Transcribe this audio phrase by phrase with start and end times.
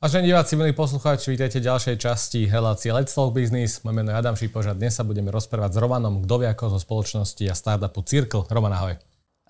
[0.00, 3.84] Vážení diváci, milí poslucháči, vítajte v ďalšej časti relácie Let's Talk Business.
[3.84, 7.44] Moje meno je Adam Šipoš a dnes sa budeme rozprávať s Romanom Kdoviakom zo spoločnosti
[7.44, 8.48] a startupu Circle.
[8.48, 8.96] Roman, ahoj.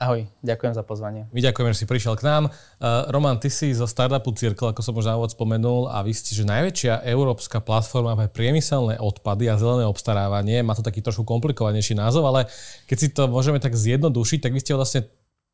[0.02, 1.30] Ahoj, ďakujem za pozvanie.
[1.30, 2.50] My ďakujeme, že si prišiel k nám.
[2.82, 6.10] Uh, Roman, ty si zo startupu Circle, ako som už na úvod spomenul, a vy
[6.10, 10.66] ste že najväčšia európska platforma pre priemyselné odpady a zelené obstarávanie.
[10.66, 12.50] Má to taký trošku komplikovanejší názov, ale
[12.90, 15.06] keď si to môžeme tak zjednodušiť, tak vy ste vlastne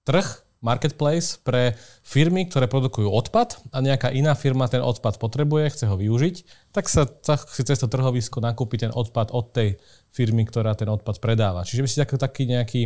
[0.09, 5.85] trh marketplace pre firmy, ktoré produkujú odpad a nejaká iná firma ten odpad potrebuje, chce
[5.87, 6.37] ho využiť,
[6.73, 7.05] tak sa
[7.53, 9.77] si cez to trhovisko nakúpi ten odpad od tej
[10.11, 11.63] firmy, ktorá ten odpad predáva.
[11.63, 12.81] Čiže by si taký, taký nejaký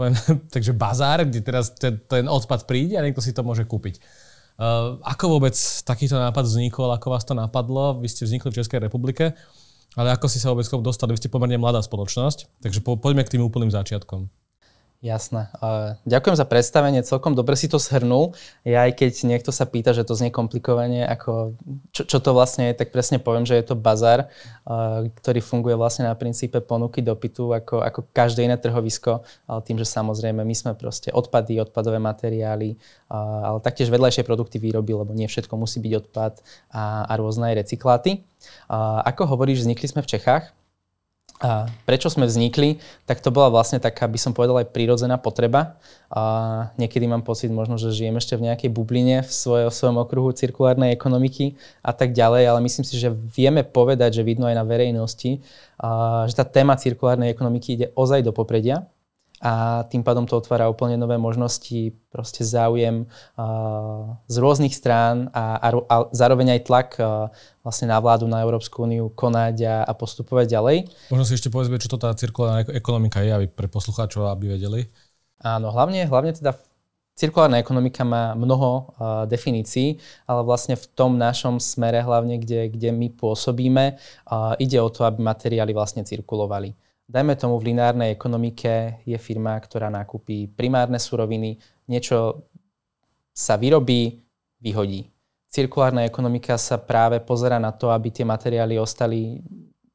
[0.00, 0.16] poviem,
[0.54, 4.00] takže bazár, kde teraz ten, ten odpad príde a niekto si to môže kúpiť.
[4.60, 8.00] Uh, ako vôbec takýto nápad vznikol, ako vás to napadlo?
[8.00, 9.32] Vy ste vznikli v Českej republike,
[9.96, 11.16] ale ako si sa vôbec dostali?
[11.16, 14.28] Vy ste pomerne mladá spoločnosť, takže po, poďme k tým úplným začiatkom.
[15.00, 15.48] Jasné.
[16.04, 18.36] Ďakujem za predstavenie, celkom dobre si to shrnul.
[18.68, 21.56] Ja aj keď niekto sa pýta, že to znie komplikovanie, ako,
[21.88, 24.28] čo, čo to vlastne je, tak presne poviem, že je to bazar,
[25.24, 29.88] ktorý funguje vlastne na princípe ponuky dopytu, ako, ako každé iné trhovisko, ale tým, že
[29.88, 32.76] samozrejme my sme proste odpady, odpadové materiály,
[33.08, 36.44] ale taktiež vedľajšie produkty výroby, lebo nie všetko musí byť odpad
[36.76, 38.28] a, a rôzne aj recykláty.
[39.08, 40.52] Ako hovoríš, vznikli sme v Čechách,
[41.40, 42.76] a prečo sme vznikli,
[43.08, 45.80] tak to bola vlastne taká, by som povedal, aj prírodzená potreba.
[46.12, 50.04] A niekedy mám pocit možno, že žijem ešte v nejakej bubline v, svoje, v svojom
[50.04, 54.56] okruhu cirkulárnej ekonomiky a tak ďalej, ale myslím si, že vieme povedať, že vidno aj
[54.60, 55.40] na verejnosti,
[55.80, 58.84] a, že tá téma cirkulárnej ekonomiky ide ozaj do popredia
[59.40, 63.08] a tým pádom to otvára úplne nové možnosti, proste záujem
[63.40, 67.32] uh, z rôznych strán a, a, a zároveň aj tlak uh,
[67.64, 70.76] vlastne na vládu, na Európsku úniu konať a, a postupovať ďalej.
[71.08, 74.92] Možno si ešte povedzme, čo to tá cirkulárna ekonomika je, aby pre poslucháčov, aby vedeli.
[75.40, 76.52] Áno, hlavne, hlavne teda
[77.20, 82.96] Cirkulárna ekonomika má mnoho uh, definícií, ale vlastne v tom našom smere, hlavne kde, kde
[82.96, 86.72] my pôsobíme, uh, ide o to, aby materiály vlastne cirkulovali.
[87.10, 91.58] Dajme tomu v lineárnej ekonomike je firma, ktorá nakúpi primárne suroviny,
[91.90, 92.46] niečo
[93.34, 94.22] sa vyrobí,
[94.62, 95.10] vyhodí.
[95.50, 99.42] Cirkulárna ekonomika sa práve pozera na to, aby tie materiály ostali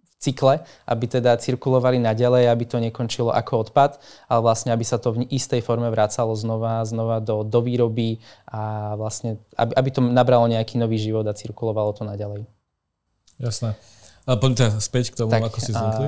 [0.03, 3.95] v cykle, aby teda cirkulovali naďalej, aby to nekončilo ako odpad,
[4.27, 8.19] ale vlastne aby sa to v istej forme vracalo znova a znova do, do výroby
[8.43, 12.43] a vlastne, aby, aby to nabralo nejaký nový život a cirkulovalo to naďalej.
[13.39, 13.79] Jasné.
[14.27, 16.07] A poďme teda späť k tomu, tak, ako si zvykli.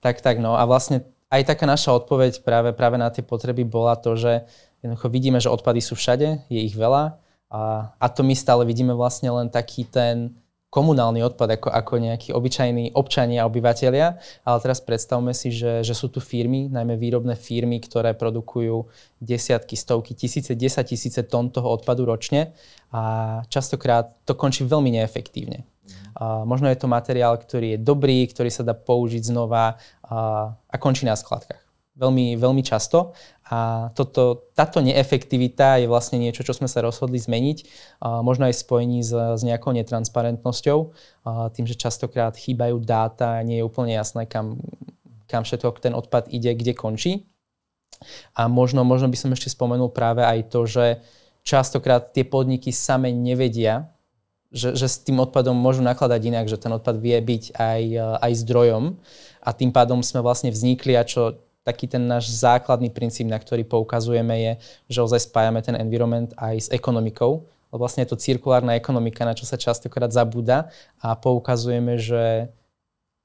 [0.00, 0.54] Tak, tak, no.
[0.54, 4.46] A vlastne aj taká naša odpoveď práve, práve na tie potreby bola to, že
[4.80, 7.18] jednoducho vidíme, že odpady sú všade, je ich veľa
[7.50, 10.34] a, a to my stále vidíme vlastne len taký ten
[10.66, 14.06] komunálny odpad ako, ako nejakí obyčajní občania a obyvateľia,
[14.44, 18.84] ale teraz predstavme si, že, že sú tu firmy, najmä výrobné firmy, ktoré produkujú
[19.22, 22.52] desiatky, stovky, tisíce, desať tisíce tón toho odpadu ročne.
[22.92, 25.64] A častokrát to končí veľmi neefektívne.
[26.16, 29.76] A možno je to materiál, ktorý je dobrý, ktorý sa dá použiť znova
[30.06, 31.60] a, a končí na skladkách.
[31.96, 33.16] Veľmi, veľmi často.
[33.48, 37.58] A toto, táto neefektivita je vlastne niečo, čo sme sa rozhodli zmeniť,
[38.04, 40.78] a možno aj spojení s, s nejakou netransparentnosťou,
[41.24, 44.60] a tým, že častokrát chýbajú dáta, nie je úplne jasné, kam,
[45.24, 47.12] kam všetko ten odpad ide, kde končí.
[48.36, 51.00] A možno, možno by som ešte spomenul práve aj to, že
[51.46, 53.88] častokrát tie podniky same nevedia,
[54.54, 57.82] že, že s tým odpadom môžu nakladať inak, že ten odpad vie byť aj,
[58.22, 58.84] aj zdrojom.
[59.42, 63.66] A tým pádom sme vlastne vznikli a čo taký ten náš základný princíp, na ktorý
[63.66, 64.52] poukazujeme je,
[64.86, 67.42] že ozaj spájame ten environment aj s ekonomikou,
[67.74, 70.70] lebo vlastne je to cirkulárna ekonomika, na čo sa častokrát zabúda.
[71.02, 72.54] A poukazujeme, že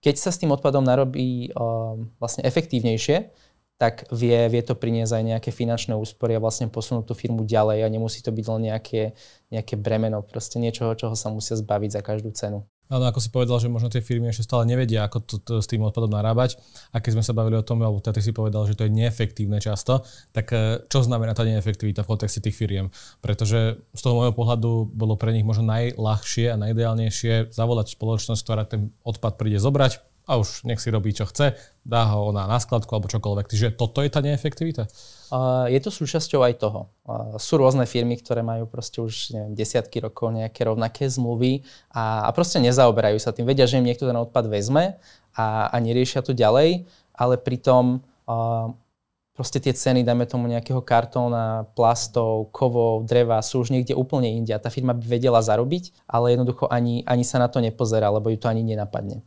[0.01, 3.29] keď sa s tým odpadom narobí um, vlastne efektívnejšie,
[3.81, 7.81] tak vie, vie to priniesť aj nejaké finančné úspory a vlastne posunúť tú firmu ďalej
[7.81, 9.17] a nemusí to byť len nejaké,
[9.49, 12.61] nejaké bremeno, proste niečoho, čoho sa musia zbaviť za každú cenu.
[12.91, 15.65] Ale ako si povedal, že možno tie firmy ešte stále nevedia, ako to, to, s
[15.71, 16.59] tým odpadom narábať.
[16.91, 19.63] A keď sme sa bavili o tom, alebo ty si povedal, že to je neefektívne
[19.63, 20.03] často,
[20.35, 22.91] tak e, čo znamená tá neefektivita v kontexte tých firiem?
[23.23, 28.67] Pretože z toho môjho pohľadu bolo pre nich možno najľahšie a najideálnejšie zavolať spoločnosť, ktorá
[28.67, 32.61] ten odpad príde zobrať, a už nech si robí, čo chce, dá ho na, na
[32.61, 33.45] skladku alebo čokoľvek.
[33.49, 34.85] Čiže toto je tá neefektivita?
[35.33, 36.91] Uh, je to súčasťou aj toho.
[37.03, 42.27] Uh, sú rôzne firmy, ktoré majú proste už neviem, desiatky rokov nejaké rovnaké zmluvy a,
[42.27, 43.49] a proste nezaoberajú sa tým.
[43.49, 45.01] Vedia, že im niekto ten odpad vezme
[45.33, 46.85] a, a neriešia to ďalej,
[47.17, 48.69] ale pritom uh,
[49.41, 54.53] proste tie ceny, dajme tomu nejakého kartóna, plastov, kovov, dreva sú už niekde úplne inde
[54.53, 58.37] tá firma by vedela zarobiť, ale jednoducho ani, ani sa na to nepozerá, lebo ju
[58.37, 59.25] to ani nenapadne.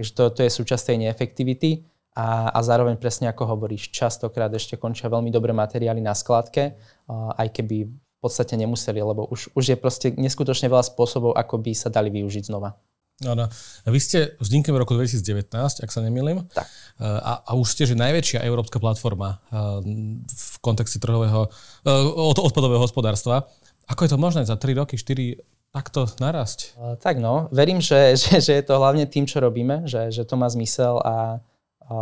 [0.00, 1.84] Takže to, to je súčasť tej neefektivity
[2.16, 6.80] a, a zároveň presne ako hovoríš, častokrát ešte končia veľmi dobré materiály na skladke,
[7.36, 11.88] aj keby podstate nemuseli, lebo už, už je proste neskutočne veľa spôsobov, ako by sa
[11.88, 12.76] dali využiť znova.
[13.20, 13.52] Áno.
[13.84, 15.52] Vy ste vznikli v roku 2019,
[15.84, 16.48] ak sa nemýlim.
[16.48, 16.64] Tak.
[17.00, 19.44] A, a už ste, že najväčšia európska platforma
[20.24, 21.52] v kontexte trhového,
[22.40, 23.44] odpadového hospodárstva.
[23.92, 25.36] Ako je to možné za 3 roky, 4
[25.70, 26.78] takto narasť?
[26.98, 30.34] Tak no, verím, že, že, že je to hlavne tým, čo robíme, že, že to
[30.34, 31.94] má zmysel a, a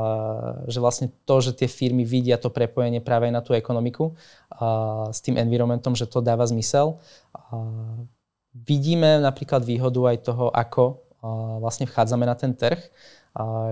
[0.69, 4.12] že vlastne to, že tie firmy vidia to prepojenie práve na tú ekonomiku
[4.53, 7.00] a s tým environmentom, že to dáva zmysel.
[7.32, 7.56] A
[8.53, 11.09] vidíme napríklad výhodu aj toho, ako
[11.59, 12.79] vlastne vchádzame na ten trh.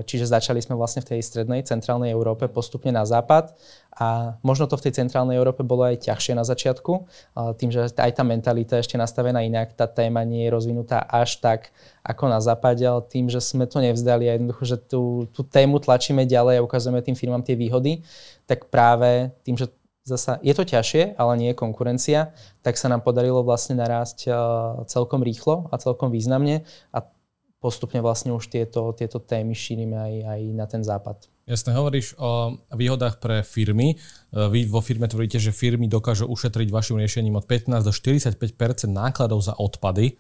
[0.07, 3.51] Čiže začali sme vlastne v tej strednej, centrálnej Európe postupne na západ
[3.99, 6.93] a možno to v tej centrálnej Európe bolo aj ťažšie na začiatku,
[7.59, 11.43] tým, že aj tá mentalita je ešte nastavená inak, tá téma nie je rozvinutá až
[11.43, 11.75] tak
[12.07, 15.83] ako na západe, ale tým, že sme to nevzdali a jednoducho, že tú, tú tému
[15.83, 18.07] tlačíme ďalej a ukazujeme tým firmám tie výhody,
[18.47, 19.67] tak práve tým, že
[20.07, 22.31] zasa je to ťažšie, ale nie je konkurencia,
[22.63, 24.31] tak sa nám podarilo vlastne narásť
[24.87, 26.63] celkom rýchlo a celkom významne
[26.95, 27.03] a
[27.67, 31.27] postupne vlastne už tieto, tieto témy šírime aj, aj na ten západ.
[31.51, 33.99] Jasne, hovoríš o výhodách pre firmy.
[34.31, 38.39] Vy vo firme tvrdíte, že firmy dokážu ušetriť vašim riešením od 15 do 45%
[38.87, 40.15] nákladov za odpady.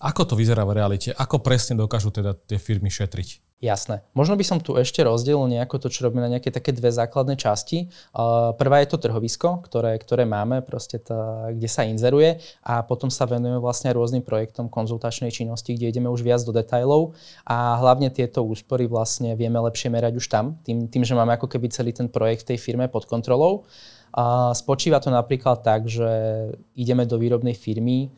[0.00, 1.12] Ako to vyzerá v realite?
[1.12, 3.60] Ako presne dokážu teda tie firmy šetriť?
[3.60, 4.00] Jasné.
[4.16, 7.36] Možno by som tu ešte rozdielil nejako to, čo robíme na nejaké také dve základné
[7.36, 7.92] časti.
[8.16, 13.12] Uh, prvá je to trhovisko, ktoré, ktoré máme, proste tá, kde sa inzeruje a potom
[13.12, 17.12] sa venujeme vlastne rôznym projektom konzultačnej činnosti, kde ideme už viac do detajlov
[17.44, 21.52] a hlavne tieto úspory vlastne vieme lepšie merať už tam, tým, tým že máme ako
[21.52, 23.68] keby celý ten projekt tej firme pod kontrolou.
[24.16, 26.08] A spočíva to napríklad tak, že
[26.80, 28.08] ideme do výrobnej firmy,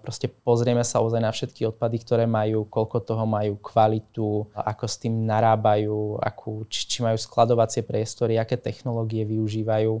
[0.00, 4.96] proste pozrieme sa ozaj na všetky odpady, ktoré majú, koľko toho majú, kvalitu, ako s
[4.96, 9.94] tým narábajú, akú, či, či majú skladovacie priestory, aké technológie využívajú.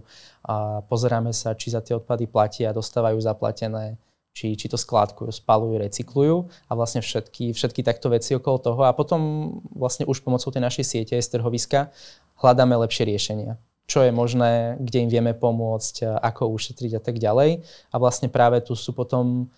[0.48, 4.00] A pozeráme sa, či za tie odpady platia, dostávajú zaplatené,
[4.32, 6.36] či, či to skládkujú, spalujú, recyklujú
[6.68, 8.80] a vlastne všetky, všetky takto veci okolo toho.
[8.88, 11.92] A potom vlastne už pomocou tej našej siete z trhoviska
[12.40, 13.60] hľadáme lepšie riešenia
[13.90, 17.66] čo je možné, kde im vieme pomôcť, ako ušetriť a tak ďalej.
[17.90, 19.50] A vlastne práve tu sú potom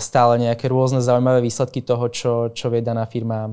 [0.00, 3.52] stále nejaké rôzne zaujímavé výsledky toho, čo, čo vie daná firma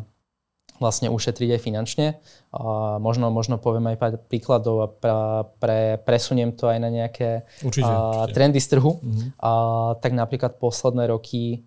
[0.76, 2.08] vlastne ušetriť aj finančne.
[2.52, 5.12] A možno, možno poviem aj pár príkladov a pre,
[5.60, 8.34] pre, presuniem to aj na nejaké určite, určite.
[8.36, 9.00] trendy z trhu.
[9.00, 9.28] Mm-hmm.
[10.00, 11.64] Tak napríklad posledné roky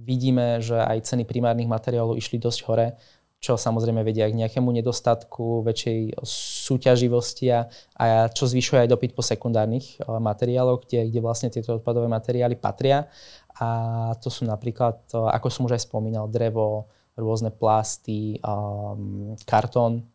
[0.00, 2.96] vidíme, že aj ceny primárnych materiálov išli dosť hore
[3.40, 6.20] čo samozrejme vedia k nejakému nedostatku, väčšej
[6.68, 11.80] súťaživosti a, a čo zvyšuje aj dopyt po sekundárnych eh, materiáloch, kde, kde vlastne tieto
[11.80, 13.08] odpadové materiály patria.
[13.56, 20.08] A to sú napríklad, eh, ako som už aj spomínal, drevo, rôzne plasty, um, kartón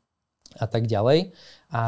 [0.58, 1.36] a tak ďalej.
[1.70, 1.82] A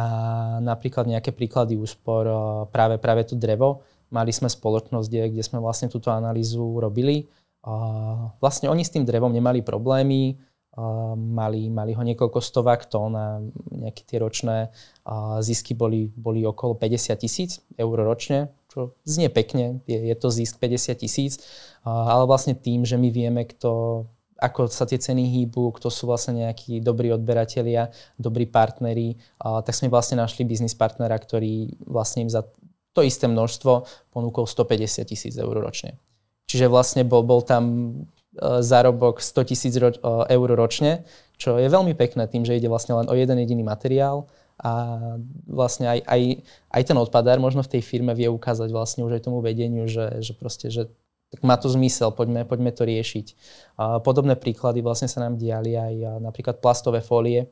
[0.59, 2.27] napríklad nejaké príklady úspor,
[2.69, 3.81] práve, práve tu drevo.
[4.11, 7.25] Mali sme spoločnosť, kde, kde sme vlastne túto analýzu robili.
[7.63, 7.73] A
[8.43, 10.37] vlastne oni s tým drevom nemali problémy,
[11.18, 13.41] mali, mali ho niekoľko stovák tón a
[13.74, 14.69] nejaké tie ročné
[15.41, 20.62] zisky boli, boli okolo 50 tisíc eur ročne, čo znie pekne, je, je to zisk
[20.62, 21.41] 50 tisíc,
[21.81, 24.06] ale vlastne tým, že my vieme, kto,
[24.38, 27.89] ako sa tie ceny hýbu, kto sú vlastne nejakí dobrí odberatelia,
[28.21, 32.45] dobrí partneri, tak sme vlastne našli biznis partnera, ktorý vlastne im za
[32.94, 35.97] to isté množstvo ponúkol 150 tisíc eur ročne.
[36.45, 37.94] Čiže vlastne bol, bol tam
[38.61, 40.01] zárobok 100 tisíc ro- e,
[40.33, 41.06] eur ročne,
[41.37, 44.25] čo je veľmi pekné tým, že ide vlastne len o jeden jediný materiál
[44.57, 44.97] a
[45.45, 46.21] vlastne aj, aj,
[46.73, 50.17] aj ten odpadár možno v tej firme vie ukázať vlastne už aj tomu vedeniu, že,
[50.21, 50.89] že proste, že
[51.27, 53.27] tak má to zmysel, poďme, poďme to riešiť.
[53.77, 57.51] A podobné príklady vlastne sa nám diali aj napríklad plastové fólie.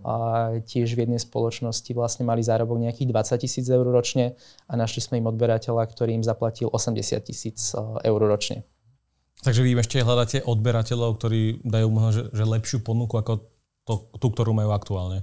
[0.00, 4.32] A tiež v jednej spoločnosti vlastne mali zárobok nejakých 20 tisíc eur ročne
[4.64, 8.64] a našli sme im odberateľa, ktorý im zaplatil 80 tisíc e, eur ročne.
[9.44, 13.44] Takže vy ešte hľadáte odberateľov, ktorí dajú možno že, že lepšiu ponuku ako
[13.86, 15.22] to, tú, ktorú majú aktuálne.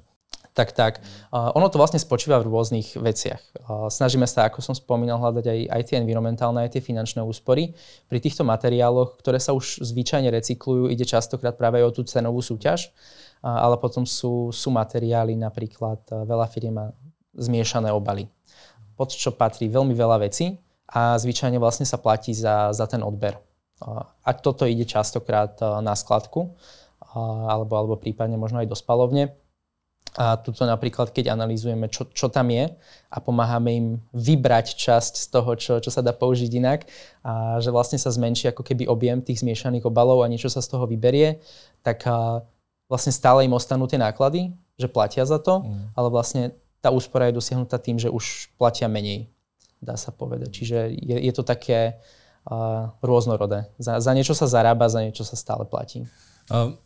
[0.54, 1.02] Tak, tak.
[1.34, 3.42] Uh, ono to vlastne spočíva v rôznych veciach.
[3.58, 7.74] Uh, snažíme sa, ako som spomínal, hľadať aj, aj tie environmentálne, aj tie finančné úspory.
[8.06, 12.94] Pri týchto materiáloch, ktoré sa už zvyčajne recyklujú, ide častokrát práve o tú cenovú súťaž,
[13.42, 16.78] uh, ale potom sú, sú materiály, napríklad uh, veľa firiem
[17.34, 18.30] zmiešané obaly,
[18.94, 23.42] pod čo patrí veľmi veľa vecí a zvyčajne vlastne sa platí za, za ten odber.
[24.24, 26.54] A toto ide častokrát na skladku,
[27.48, 29.34] alebo, alebo prípadne možno aj do spalovne.
[30.14, 32.70] A tuto napríklad, keď analýzujeme, čo, čo tam je
[33.10, 36.86] a pomáhame im vybrať časť z toho, čo, čo sa dá použiť inak
[37.26, 40.70] a že vlastne sa zmenší ako keby objem tých zmiešaných obalov a niečo sa z
[40.70, 41.42] toho vyberie,
[41.82, 42.06] tak
[42.86, 45.98] vlastne stále im ostanú tie náklady, že platia za to, mm.
[45.98, 49.34] ale vlastne tá úspora je dosiahnutá tým, že už platia menej
[49.82, 50.54] dá sa povedať.
[50.54, 51.98] Čiže je, je to také
[53.00, 53.72] rôznorodé.
[53.80, 56.04] Za, za niečo sa zarába, za niečo sa stále platí.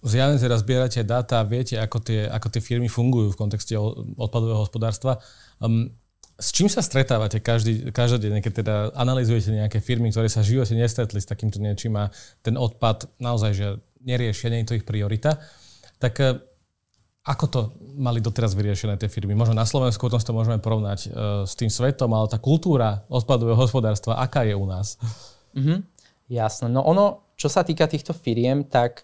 [0.05, 3.73] Zjavne teda zbierate dáta, viete, ako tie, ako tie firmy fungujú v kontexte
[4.17, 5.17] odpadového hospodárstva.
[5.57, 5.97] Um,
[6.37, 11.17] s čím sa stretávate každý, každodenne, keď teda analizujete nejaké firmy, ktoré sa živote nestretli
[11.17, 12.13] s takýmto niečím a
[12.45, 13.67] ten odpad naozaj, že
[14.05, 15.41] neriešia, nie je to ich priorita,
[15.97, 16.37] tak e,
[17.25, 17.59] ako to
[17.97, 19.33] mali doteraz vyriešené tie firmy?
[19.33, 21.09] Možno na Slovensku, o tom to môžeme porovnať e,
[21.49, 25.01] s tým svetom, ale tá kultúra odpadového hospodárstva, aká je u nás?
[25.57, 25.79] Mm-hmm.
[26.29, 26.67] Jasné.
[26.69, 29.03] No ono, čo sa týka týchto firiem, tak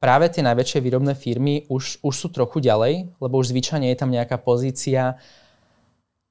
[0.00, 4.08] práve tie najväčšie výrobné firmy už, už sú trochu ďalej, lebo už zvyčajne je tam
[4.08, 5.20] nejaká pozícia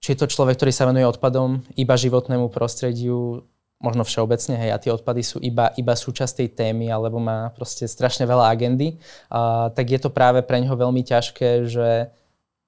[0.03, 3.47] či je to človek, ktorý sa venuje odpadom, iba životnému prostrediu,
[3.79, 7.87] možno všeobecne, hej, a tie odpady sú iba, iba súčasť tej témy, alebo má proste
[7.87, 8.99] strašne veľa agendy,
[9.31, 12.11] a, tak je to práve pre neho veľmi ťažké, že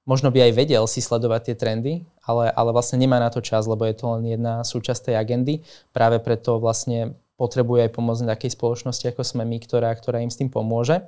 [0.05, 3.65] možno by aj vedel si sledovať tie trendy, ale, ale vlastne nemá na to čas,
[3.65, 5.53] lebo je to len jedna súčasť tej agendy.
[5.91, 10.31] Práve preto vlastne potrebuje aj pomôcť na takej spoločnosti, ako sme my, ktorá, ktorá im
[10.31, 11.03] s tým pomôže.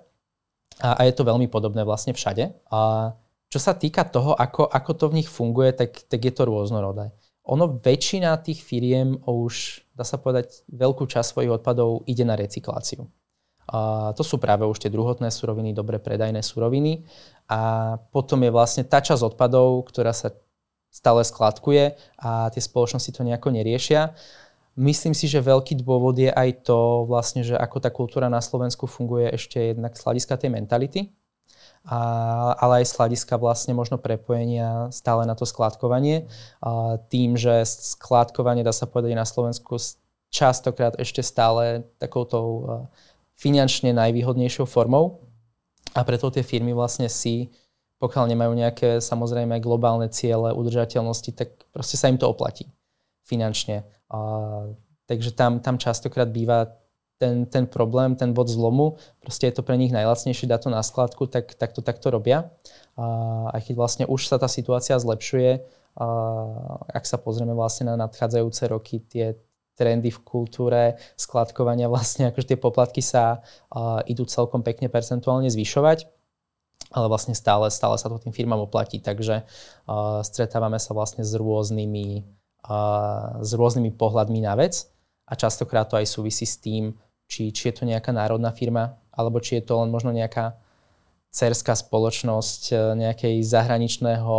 [0.83, 2.51] A, a je to veľmi podobné vlastne všade.
[2.73, 3.13] A
[3.47, 7.15] čo sa týka toho, ako, ako to v nich funguje, tak, tak je to rôznorodé.
[7.47, 13.07] Ono väčšina tých firiem už, dá sa povedať, veľkú časť svojich odpadov ide na recykláciu.
[14.15, 17.03] To sú práve už tie druhotné suroviny, dobre predajné suroviny.
[17.51, 20.31] A potom je vlastne tá časť odpadov, ktorá sa
[20.87, 24.15] stále skladkuje a tie spoločnosti to nejako neriešia.
[24.77, 28.85] Myslím si, že veľký dôvod je aj to, vlastne, že ako tá kultúra na Slovensku
[28.85, 30.99] funguje ešte jednak z hľadiska tej mentality
[31.81, 31.99] a,
[32.61, 36.29] ale aj z hľadiska vlastne možno prepojenia stále na to skládkovanie.
[36.61, 39.81] A tým, že skládkovanie, dá sa povedať, na Slovensku
[40.29, 42.37] častokrát ešte stále takouto
[43.37, 45.21] finančne najvýhodnejšou formou
[45.93, 47.53] a preto tie firmy vlastne si,
[48.01, 52.69] pokiaľ nemajú nejaké samozrejme globálne ciele udržateľnosti, tak proste sa im to oplatí
[53.25, 53.85] finančne.
[54.09, 54.17] A,
[55.05, 56.77] takže tam, tam častokrát býva
[57.17, 60.81] ten, ten problém, ten bod zlomu, proste je to pre nich najlacnejšie dať to na
[60.85, 62.53] skladku, tak, tak to takto robia.
[62.93, 63.05] A
[63.57, 65.65] aj keď vlastne už sa tá situácia zlepšuje,
[65.97, 66.05] a
[66.93, 69.33] ak sa pozrieme vlastne na nadchádzajúce roky, tie
[69.77, 76.09] trendy v kultúre skladkovania, vlastne akože tie poplatky sa a, idú celkom pekne percentuálne zvyšovať,
[76.91, 79.45] ale vlastne stále, stále sa to tým firmám oplatí, takže
[79.85, 82.25] a, stretávame sa vlastne s rôznymi,
[82.65, 82.77] a,
[83.45, 84.89] s rôznymi pohľadmi na vec
[85.29, 86.97] a častokrát to aj súvisí s tým,
[87.29, 90.57] či, či je to nejaká národná firma, alebo či je to len možno nejaká
[91.27, 94.37] cerská spoločnosť e, nejakej zahraničného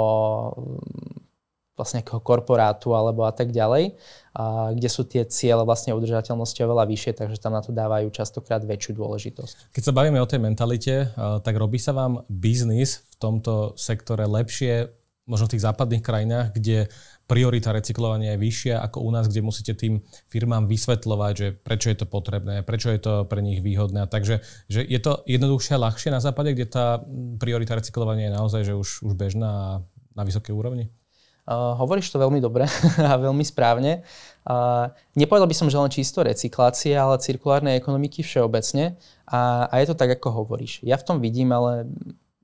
[1.79, 3.95] vlastne nejakého korporátu alebo a tak ďalej,
[4.35, 8.67] a kde sú tie ciele vlastne udržateľnosti oveľa vyššie, takže tam na to dávajú častokrát
[8.67, 9.71] väčšiu dôležitosť.
[9.71, 14.99] Keď sa bavíme o tej mentalite, tak robí sa vám biznis v tomto sektore lepšie
[15.29, 16.89] možno v tých západných krajinách, kde
[17.29, 20.01] priorita recyklovania je vyššia ako u nás, kde musíte tým
[20.33, 24.09] firmám vysvetľovať, že prečo je to potrebné, prečo je to pre nich výhodné.
[24.09, 24.41] Takže
[24.73, 27.05] že je to jednoduchšie a ľahšie na západe, kde tá
[27.37, 29.73] priorita recyklovania je naozaj že už, už bežná a
[30.17, 30.89] na vysokej úrovni?
[31.49, 32.69] Uh, hovoríš to veľmi dobre
[33.09, 34.05] a veľmi správne.
[34.45, 39.01] Uh, nepovedal by som, že len čisto recyklácie, ale cirkulárnej ekonomiky všeobecne.
[39.25, 40.85] A, a je to tak, ako hovoríš.
[40.85, 41.89] Ja v tom vidím ale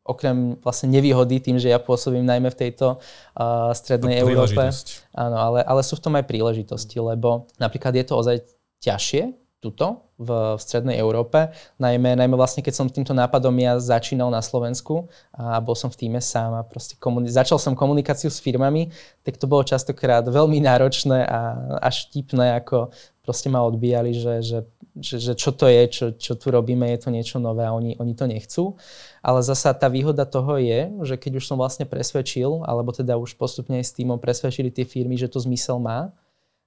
[0.05, 4.73] okrem vlastne nevýhody tým, že ja pôsobím najmä v tejto uh, strednej Európe.
[5.13, 8.37] Áno, ale, ale sú v tom aj príležitosti, lebo napríklad je to ozaj
[8.81, 11.49] ťažšie tuto v, v strednej Európe.
[11.81, 16.05] Najmä, najmä vlastne, keď som týmto nápadom ja začínal na Slovensku a bol som v
[16.05, 18.93] týme sám a proste komuni- začal som komunikáciu s firmami,
[19.25, 21.41] tak to bolo častokrát veľmi náročné a
[21.81, 22.93] až vtipné, ako
[23.25, 24.59] proste ma odbíjali, že, že,
[25.01, 27.97] že, že čo to je, čo, čo tu robíme, je to niečo nové a oni,
[27.97, 28.77] oni to nechcú.
[29.25, 33.41] Ale zasa tá výhoda toho je, že keď už som vlastne presvedčil, alebo teda už
[33.41, 36.13] postupne aj s týmom presvedčili tie firmy, že to zmysel má,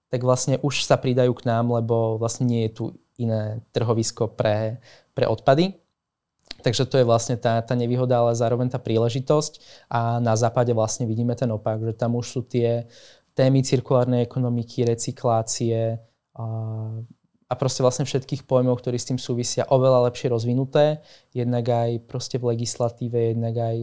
[0.08, 2.84] tak vlastne už sa pridajú k nám, lebo vlastne nie je tu
[3.20, 4.80] iné trhovisko pre,
[5.12, 5.76] pre odpady.
[6.64, 9.86] Takže to je vlastne tá, tá nevýhoda, ale zároveň tá príležitosť.
[9.92, 12.88] A na západe vlastne vidíme ten opak, že tam už sú tie
[13.38, 16.02] témy cirkulárnej ekonomiky, recyklácie,
[16.38, 16.46] a,
[17.50, 21.02] a proste vlastne všetkých pojmov, ktorí s tým súvisia, oveľa lepšie rozvinuté,
[21.34, 23.78] jednak aj proste v legislatíve, jednak aj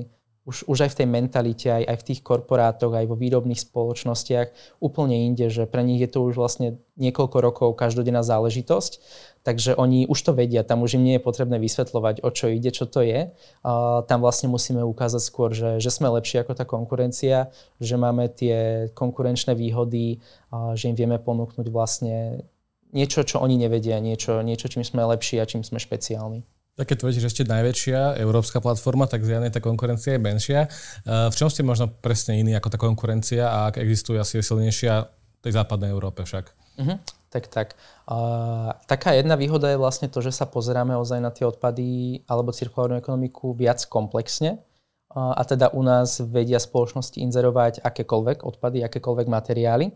[0.45, 4.77] už, už aj v tej mentalite, aj, aj v tých korporátoch, aj vo výrobných spoločnostiach
[4.77, 9.01] úplne inde, že pre nich je to už vlastne niekoľko rokov každodenná záležitosť,
[9.41, 12.69] takže oni už to vedia, tam už im nie je potrebné vysvetľovať, o čo ide,
[12.71, 13.33] čo to je.
[13.65, 17.49] Uh, tam vlastne musíme ukázať skôr, že, že sme lepší ako tá konkurencia,
[17.81, 20.21] že máme tie konkurenčné výhody,
[20.53, 22.45] uh, že im vieme ponúknuť vlastne
[22.93, 26.53] niečo, čo oni nevedia, niečo, niečo čím sme lepší a čím sme špeciálni.
[26.75, 30.61] Tak keď tvrdíš ešte najväčšia európska platforma, tak zjavne tá konkurencia je menšia.
[30.66, 35.07] Eh, v čom ste možno presne iní ako tá konkurencia a ak existuje asi silnejšia
[35.45, 36.45] tej západnej Európe však.
[36.81, 36.99] Uh-huh.
[37.31, 37.69] Tak, tak.
[38.07, 42.54] Uh, taká jedna výhoda je vlastne to, že sa pozeráme ozaj na tie odpady alebo
[42.54, 44.62] cirkulárnu ekonomiku viac komplexne.
[45.11, 49.90] Uh, a teda u nás vedia spoločnosti inzerovať akékoľvek odpady, akékoľvek materiály.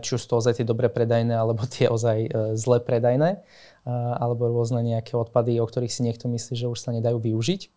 [0.00, 3.44] Či už to ozaj tie dobre predajné, alebo tie ozaj uh, zle predajné.
[3.88, 7.72] Alebo rôzne nejaké odpady, o ktorých si niekto myslí, že už sa nedajú využiť.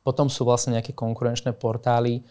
[0.00, 2.24] Potom sú vlastne nejaké konkurenčné portály,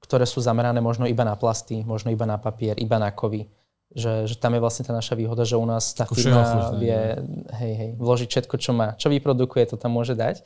[0.00, 3.44] ktoré sú zamerané možno iba na plasty, možno iba na papier, iba na kovy.
[3.92, 6.96] Že, že tam je vlastne tá naša výhoda, že u nás tá firma vie
[7.60, 8.96] hej, hej, vložiť všetko, čo má.
[8.96, 10.40] Čo vyprodukuje, to tam môže dať.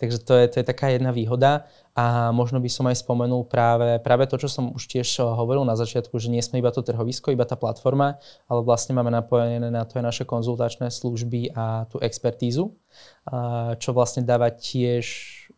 [0.00, 1.68] Takže to je, to je taká jedna výhoda.
[1.92, 5.76] A možno by som aj spomenul práve, práve to, čo som už tiež hovoril na
[5.76, 8.16] začiatku, že nie sme iba to trhovisko, iba tá platforma,
[8.48, 12.72] ale vlastne máme napojené na to aj naše konzultačné služby a tú expertízu,
[13.76, 15.04] čo vlastne dáva tiež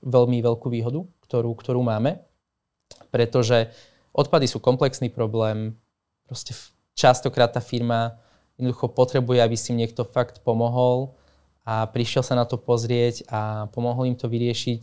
[0.02, 2.18] veľmi veľkú výhodu, ktorú, ktorú máme.
[3.14, 3.70] Pretože
[4.11, 5.78] odpady sú komplexný problém,
[6.26, 6.58] proste
[6.99, 8.18] častokrát tá firma
[8.58, 11.14] jednoducho potrebuje, aby si niekto fakt pomohol
[11.62, 14.81] a prišiel sa na to pozrieť a pomohol im to vyriešiť,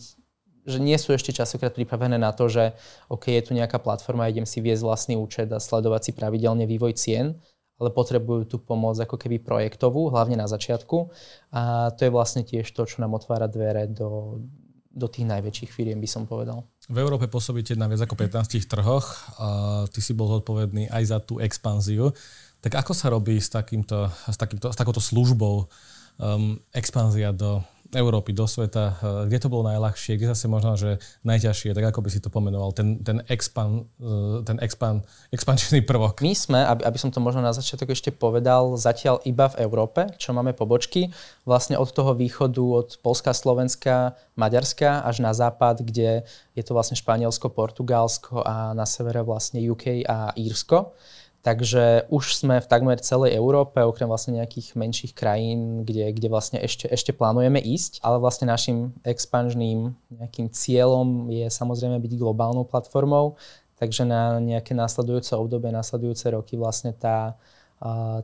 [0.69, 2.77] že nie sú ešte častokrát pripravené na to, že
[3.09, 6.95] OK, je tu nejaká platforma, idem si viesť vlastný účet a sledovať si pravidelne vývoj
[6.95, 7.35] cien,
[7.79, 11.09] ale potrebujú tú pomoc ako keby projektovú, hlavne na začiatku.
[11.55, 14.43] A to je vlastne tiež to, čo nám otvára dvere do,
[14.91, 16.67] do tých najväčších firiem, by som povedal.
[16.91, 19.07] V Európe pôsobíte na viac ako 15 trhoch.
[19.39, 19.47] A
[19.87, 22.11] ty si bol zodpovedný aj za tú expanziu.
[22.59, 25.71] Tak ako sa robí s, takýmto, s, takýmto, s takouto službou
[26.19, 31.01] um, expanzia do Európy, do sveta, eh, kde to bolo najľahšie, kde zase možno, že
[31.25, 35.01] najťažšie, tak ako by si to pomenoval, ten, ten, expan, eh, ten expan,
[35.33, 36.21] expančný prvok.
[36.21, 40.37] My sme, aby som to možno na začiatok ešte povedal, zatiaľ iba v Európe, čo
[40.37, 41.09] máme pobočky,
[41.49, 46.93] vlastne od toho východu, od Polska, Slovenska, Maďarska až na západ, kde je to vlastne
[46.93, 50.93] Španielsko, Portugalsko a na severe vlastne UK a Írsko.
[51.39, 56.59] Takže už sme v takmer celej Európe, okrem vlastne nejakých menších krajín, kde, kde vlastne
[56.59, 63.39] ešte, ešte plánujeme ísť, ale vlastne našim expanžným nejakým cieľom je samozrejme byť globálnou platformou,
[63.79, 67.39] takže na nejaké následujúce obdobie, následujúce roky vlastne tá,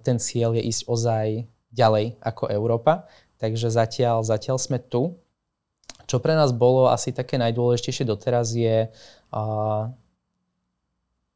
[0.03, 1.27] ten cieľ je ísť ozaj
[1.71, 3.07] ďalej ako Európa.
[3.39, 5.15] Takže zatiaľ, zatiaľ sme tu.
[6.07, 8.91] Čo pre nás bolo asi také najdôležitejšie doteraz je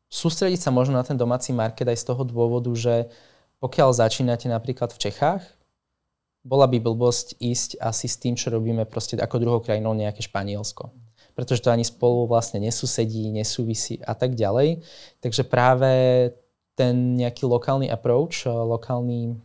[0.10, 3.08] sústrediť sa možno na ten domáci market aj z toho dôvodu, že
[3.62, 5.44] pokiaľ začínate napríklad v Čechách,
[6.42, 10.90] bola by blbosť ísť asi s tým, čo robíme proste ako druhou krajinou nejaké Španielsko.
[11.36, 14.82] Pretože to ani spolu vlastne nesúsedí, nesúvisí a tak ďalej.
[15.20, 15.92] Takže práve
[16.80, 19.36] ten nejaký lokálny approach, lokálny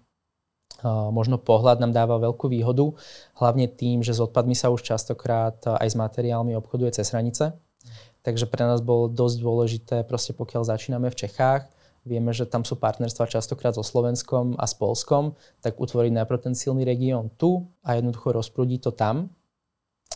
[1.11, 2.95] možno pohľad nám dáva veľkú výhodu,
[3.41, 7.57] hlavne tým, že s odpadmi sa už častokrát aj s materiálmi obchoduje cez hranice.
[8.25, 11.69] Takže pre nás bolo dosť dôležité, proste pokiaľ začíname v Čechách,
[12.09, 16.55] vieme, že tam sú partnerstva častokrát so Slovenskom a s Polskom, tak utvoriť najprv ten
[16.57, 19.29] silný región tu a jednoducho rozprúdiť to tam.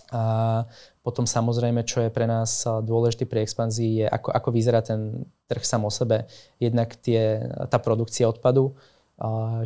[0.09, 0.65] A
[1.05, 5.65] potom samozrejme, čo je pre nás dôležité pri expanzii, je ako, ako vyzerá ten trh
[5.65, 6.25] sam o sebe.
[6.57, 8.73] Jednak tie, tá produkcia odpadu,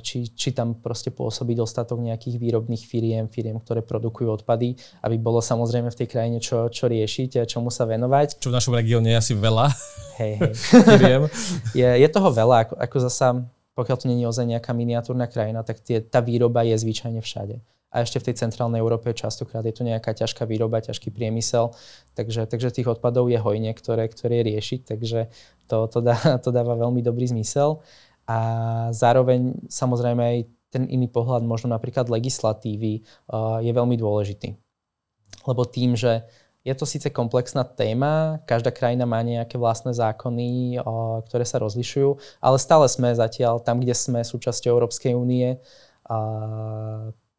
[0.01, 4.73] či, či tam proste pôsobí dostatok nejakých výrobných firiem, firiem, ktoré produkujú odpady,
[5.05, 8.41] aby bolo samozrejme v tej krajine čo, čo riešiť a čomu sa venovať.
[8.41, 9.69] Čo v našom regióne je asi veľa.
[10.21, 10.53] Hej, hej.
[11.81, 13.29] je, je toho veľa, ako, ako zasa,
[13.73, 17.57] pokiaľ to nie je ozaj nejaká miniatúrna krajina, tak tie, tá výroba je zvyčajne všade.
[17.93, 21.77] A ešte v tej centrálnej Európe častokrát je to nejaká ťažká výroba, ťažký priemysel,
[22.17, 25.33] takže, takže tých odpadov je hojne, ktoré, ktoré riešiť, takže
[25.69, 27.81] to, to, dá, to dáva veľmi dobrý zmysel
[28.27, 28.39] a
[28.95, 30.39] zároveň samozrejme aj
[30.73, 34.57] ten iný pohľad možno napríklad legislatívy uh, je veľmi dôležitý.
[35.45, 36.25] Lebo tým, že
[36.63, 42.41] je to síce komplexná téma, každá krajina má nejaké vlastné zákony, uh, ktoré sa rozlišujú,
[42.41, 45.61] ale stále sme zatiaľ tam, kde sme súčasťou Európskej únie.
[46.09, 46.17] A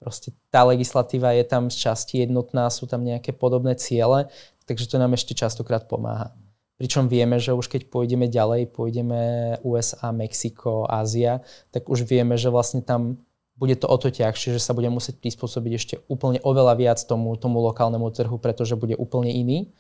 [0.04, 4.28] proste tá legislatíva je tam z časti jednotná, sú tam nejaké podobné ciele,
[4.68, 6.36] takže to nám ešte častokrát pomáha.
[6.84, 11.40] Pričom vieme, že už keď pôjdeme ďalej, pôjdeme USA, Mexiko, Ázia,
[11.72, 13.24] tak už vieme, že vlastne tam
[13.56, 17.40] bude to o to ťažšie, že sa bude musieť prispôsobiť ešte úplne oveľa viac tomu,
[17.40, 19.72] tomu lokálnemu trhu, pretože bude úplne iný.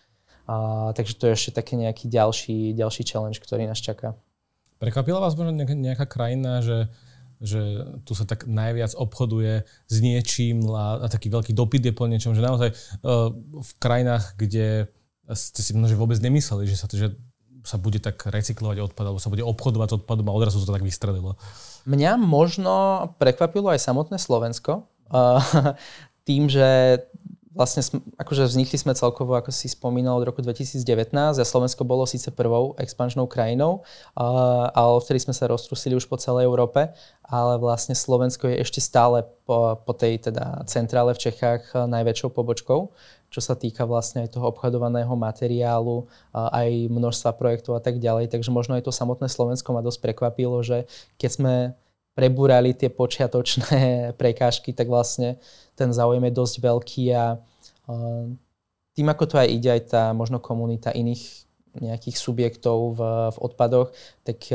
[0.48, 4.16] A, takže to je ešte taký nejaký ďalší, ďalší challenge, ktorý nás čaká.
[4.80, 6.88] Prekvapila vás možno nejaká, krajina, že,
[7.44, 12.08] že tu sa tak najviac obchoduje s niečím a, a taký veľký dopyt je po
[12.08, 13.28] niečom, že naozaj uh,
[13.60, 14.88] v krajinách, kde
[15.32, 17.16] ste si množe vôbec nemysleli, že sa, že
[17.64, 20.84] sa bude tak recyklovať odpad, alebo sa bude obchodovať s odpadom a odrazu to tak
[20.84, 21.40] vystredilo.
[21.88, 24.84] Mňa možno prekvapilo aj samotné Slovensko.
[26.28, 27.00] tým, že
[27.54, 27.86] vlastne
[28.18, 30.82] akože vznikli sme celkovo, ako si spomínal, od roku 2019
[31.14, 33.86] a Slovensko bolo síce prvou expančnou krajinou,
[34.18, 36.90] ale vtedy sme sa roztrusili už po celej Európe,
[37.22, 42.90] ale vlastne Slovensko je ešte stále po, po tej teda centrále v Čechách najväčšou pobočkou,
[43.30, 48.30] čo sa týka vlastne aj toho obchodovaného materiálu, aj množstva projektov a tak ďalej.
[48.30, 50.86] Takže možno aj to samotné Slovensko ma dosť prekvapilo, že
[51.18, 51.54] keď sme
[52.14, 53.82] prebúrali tie počiatočné
[54.22, 55.42] prekážky, tak vlastne
[55.74, 57.38] ten záujem je dosť veľký a
[58.94, 63.02] tým, ako to aj ide, aj tá možno komunita iných nejakých subjektov v,
[63.34, 63.90] v odpadoch,
[64.22, 64.46] tak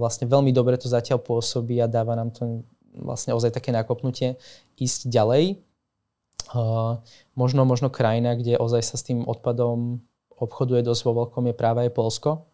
[0.00, 2.64] vlastne veľmi dobre to zatiaľ pôsobí a dáva nám to
[2.96, 4.40] vlastne ozaj také nakopnutie
[4.80, 5.60] ísť ďalej.
[7.36, 10.00] Možno, možno krajina, kde ozaj sa s tým odpadom
[10.36, 12.48] obchoduje dosť vo veľkom je práve aj Polsko,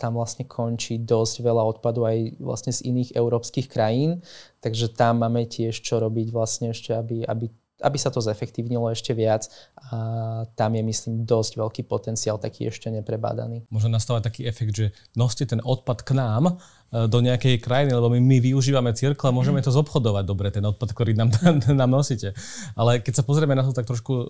[0.00, 4.24] tam vlastne končí dosť veľa odpadu aj vlastne z iných európskych krajín,
[4.64, 9.12] takže tam máme tiež čo robiť vlastne ešte, aby, aby aby sa to zefektívnilo ešte
[9.12, 9.50] viac
[9.90, 13.66] a tam je myslím dosť veľký potenciál taký ešte neprebádaný.
[13.68, 14.86] Môže nastávať taký efekt, že
[15.18, 16.54] noste ten odpad k nám
[16.90, 20.64] e, do nejakej krajiny, lebo my, my využívame cirkle a môžeme to zobchodovať dobre, ten
[20.64, 21.34] odpad, ktorý nám,
[21.80, 22.32] nám nosíte.
[22.78, 24.26] Ale keď sa pozrieme na to tak trošku uh,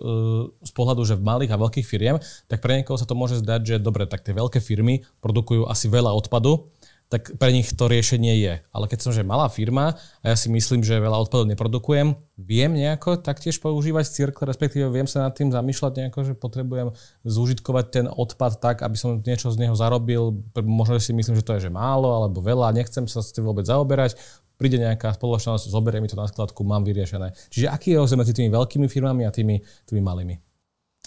[0.65, 2.17] z pohľadu, že v malých a veľkých firiem,
[2.49, 5.87] tak pre niekoho sa to môže zdať, že dobre, tak tie veľké firmy produkujú asi
[5.93, 6.73] veľa odpadu,
[7.13, 8.55] tak pre nich to riešenie je.
[8.73, 12.73] Ale keď som že malá firma a ja si myslím, že veľa odpadov neprodukujem, viem
[12.73, 16.97] nejako taktiež používať cirkle, respektíve viem sa nad tým zamýšľať nejako, že potrebujem
[17.29, 20.41] zúžitkovať ten odpad tak, aby som niečo z neho zarobil.
[20.65, 23.69] Možno si myslím, že to je že málo alebo veľa, nechcem sa s tým vôbec
[23.69, 24.17] zaoberať
[24.57, 27.35] príde nejaká spoločnosť, zoberie mi to na skladku, mám vyriešené.
[27.51, 29.59] Čiže aký je rozdiel medzi tými veľkými firmami a tými,
[29.91, 30.52] tými malými?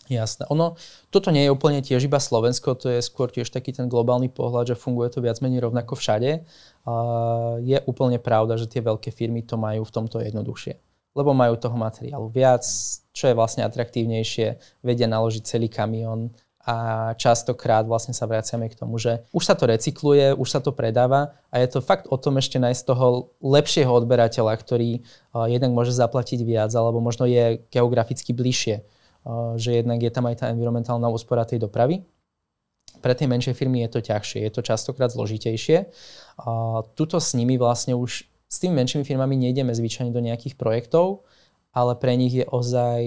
[0.06, 0.46] Jasné.
[0.54, 0.78] Ono,
[1.10, 4.74] toto nie je úplne tiež iba Slovensko, to je skôr tiež taký ten globálny pohľad,
[4.74, 6.46] že funguje to viac menej rovnako všade.
[6.86, 6.94] A
[7.66, 10.78] je úplne pravda, že tie veľké firmy to majú v tomto jednoduchšie.
[11.18, 12.62] Lebo majú toho materiálu viac,
[13.16, 16.30] čo je vlastne atraktívnejšie, vedia naložiť celý kamión
[16.66, 20.74] a častokrát vlastne sa vraciame k tomu, že už sa to recykluje, už sa to
[20.74, 25.06] predáva a je to fakt o tom ešte nájsť toho lepšieho odberateľa, ktorý
[25.46, 28.82] jednak môže zaplatiť viac alebo možno je geograficky bližšie
[29.58, 32.06] že jednak je tam aj tá environmentálna úspora tej dopravy.
[33.02, 35.92] Pre tie menšie firmy je to ťažšie, je to častokrát zložitejšie.
[36.96, 41.26] Tuto s nimi vlastne už s tými menšími firmami nejdeme zvyčajne do nejakých projektov,
[41.76, 43.02] ale pre nich je ozaj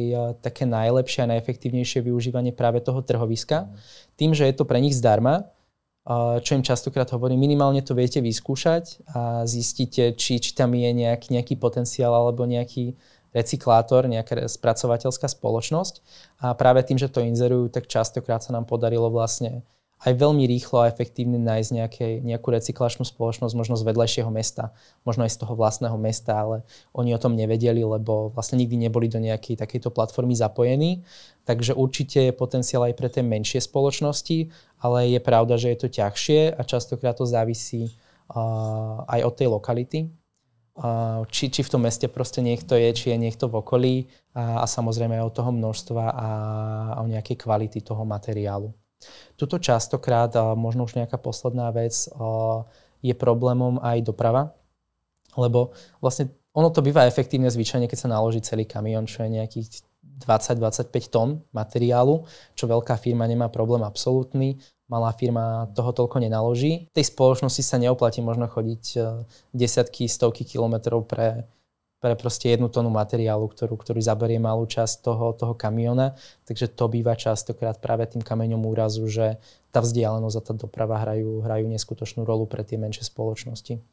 [0.44, 3.72] také najlepšie a najefektívnejšie využívanie práve toho trhoviska.
[4.20, 5.48] Tým, že je to pre nich zdarma,
[6.44, 11.36] čo im častokrát hovorím, minimálne to viete vyskúšať a zistíte, či, či tam je nejaký,
[11.36, 12.96] nejaký potenciál alebo nejaký,
[13.38, 15.94] recyklátor, nejaká spracovateľská spoločnosť
[16.42, 19.62] a práve tým, že to inzerujú, tak častokrát sa nám podarilo vlastne
[19.98, 24.70] aj veľmi rýchlo a efektívne nájsť nejaké, nejakú recyklačnú spoločnosť, možno z vedľajšieho mesta,
[25.02, 26.56] možno aj z toho vlastného mesta, ale
[26.94, 31.02] oni o tom nevedeli, lebo vlastne nikdy neboli do nejakej takejto platformy zapojení.
[31.42, 35.88] Takže určite je potenciál aj pre tie menšie spoločnosti, ale je pravda, že je to
[35.90, 37.90] ťažšie a častokrát to závisí
[38.30, 39.98] uh, aj od tej lokality,
[41.28, 43.94] či, či v tom meste proste niekto je, či je niekto v okolí.
[44.34, 46.30] A, a samozrejme aj od toho množstva a,
[46.94, 48.70] a o nejakej kvality toho materiálu.
[49.38, 51.94] Tuto častokrát, možno už nejaká posledná vec,
[52.98, 54.50] je problémom aj doprava,
[55.38, 55.70] lebo
[56.02, 59.86] vlastne ono to býva efektívne zvyčajne, keď sa naloží celý kamión, čo je nejakých
[60.26, 62.26] 20-25 tón materiálu,
[62.58, 64.58] čo veľká firma nemá problém absolútny
[64.88, 66.88] malá firma toho toľko nenaloží.
[66.90, 68.98] V tej spoločnosti sa neoplatí možno chodiť e,
[69.52, 71.44] desiatky, stovky kilometrov pre,
[72.00, 76.16] pre proste jednu tónu materiálu, ktorú, ktorý zaberie malú časť toho, toho kamiona.
[76.48, 79.36] Takže to býva častokrát práve tým kameňom úrazu, že
[79.68, 83.84] tá vzdialenosť a tá doprava hrajú, hrajú neskutočnú rolu pre tie menšie spoločnosti.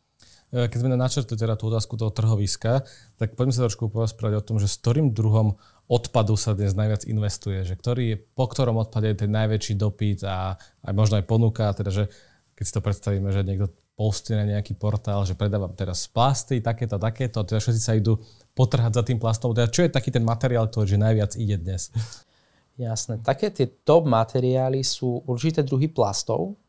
[0.56, 2.88] E, keď sme načrtli teda tú otázku toho trhoviska,
[3.20, 7.06] tak poďme sa trošku porozprávať o tom, že s ktorým druhom odpadu sa dnes najviac
[7.06, 11.70] investuje, že ktorý, po ktorom odpade je ten najväčší dopyt a aj možno aj ponuka,
[11.78, 12.04] teda že
[12.58, 17.00] keď si to predstavíme, že niekto postuje na nejaký portál, že predávam teraz plasty, takéto,
[17.00, 18.20] takéto, teda všetci sa idú
[18.52, 19.56] potrhať za tým plastom.
[19.56, 21.96] Teda čo je taký ten materiál, ktorý že najviac ide dnes?
[22.76, 23.24] Jasné.
[23.24, 26.60] Také tie top materiály sú určité druhy plastov,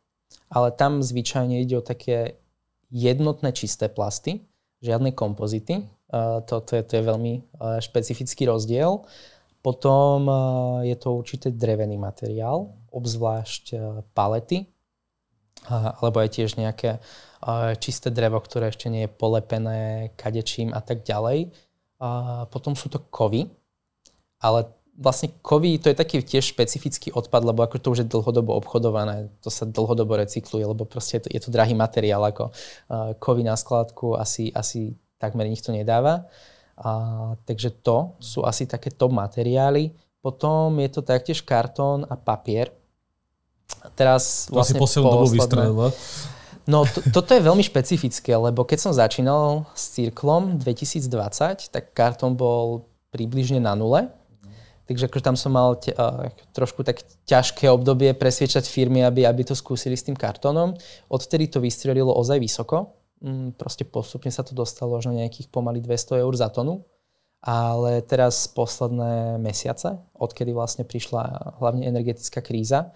[0.46, 2.38] ale tam zvyčajne ide o také
[2.94, 4.46] jednotné čisté plasty,
[4.86, 5.82] žiadne kompozity.
[6.12, 7.34] To, to, je, to je veľmi
[7.82, 9.02] špecifický rozdiel.
[9.58, 10.30] Potom
[10.86, 13.74] je to určite drevený materiál, obzvlášť
[14.14, 14.70] palety,
[15.66, 17.02] alebo aj tiež nejaké
[17.82, 21.50] čisté drevo, ktoré ešte nie je polepené kadečím a tak ďalej.
[22.54, 23.50] Potom sú to kovy,
[24.38, 28.54] ale vlastne kovy, to je taký tiež špecifický odpad, lebo ako to už je dlhodobo
[28.56, 32.54] obchodované, to sa dlhodobo recykluje, lebo proste je to, je to drahý materiál, ako
[33.18, 36.28] kovy na skladku asi, asi takmer nikto nedáva.
[36.76, 39.96] A, takže to sú asi také top materiály.
[40.20, 42.72] Potom je to taktiež kartón a papier.
[43.96, 45.86] Teraz to vlastne si poslednú dobu vystrelilo.
[46.66, 52.34] No to, toto je veľmi špecifické, lebo keď som začínal s Cirklom 2020, tak kartón
[52.34, 54.10] bol približne na nule.
[54.86, 59.42] Takže akože tam som mal te, uh, trošku tak ťažké obdobie presviečať firmy, aby, aby
[59.42, 60.78] to skúsili s tým kartónom.
[61.10, 62.94] Odtedy to vystrelilo ozaj vysoko.
[63.20, 66.84] Mm, proste postupne sa to dostalo až na nejakých pomaly 200 eur za tonu.
[67.46, 72.90] Ale teraz posledné mesiace, odkedy vlastne prišla hlavne energetická kríza,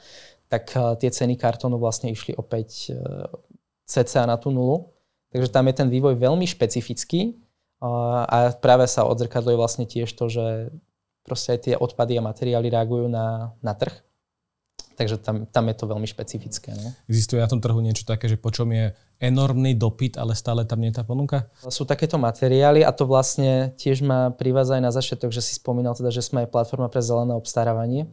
[0.51, 3.31] tak uh, tie ceny kartónu vlastne išli opäť uh,
[3.87, 4.91] cca na tú nulu.
[5.31, 7.39] Takže tam je ten vývoj veľmi špecifický
[7.81, 10.75] a práve sa odzrkadluje vlastne tiež to, že
[11.25, 13.95] proste aj tie odpady a materiály reagujú na, na trh.
[15.01, 16.77] Takže tam, tam je to veľmi špecifické.
[16.77, 16.93] No.
[17.09, 20.81] Existuje na tom trhu niečo také, že po čom je enormný dopyt, ale stále tam
[20.81, 21.53] nie je tá ponuka?
[21.69, 25.93] Sú takéto materiály a to vlastne tiež ma privádza aj na začiatok, že si spomínal
[25.93, 28.09] teda, že sme aj platforma pre zelené obstarávanie.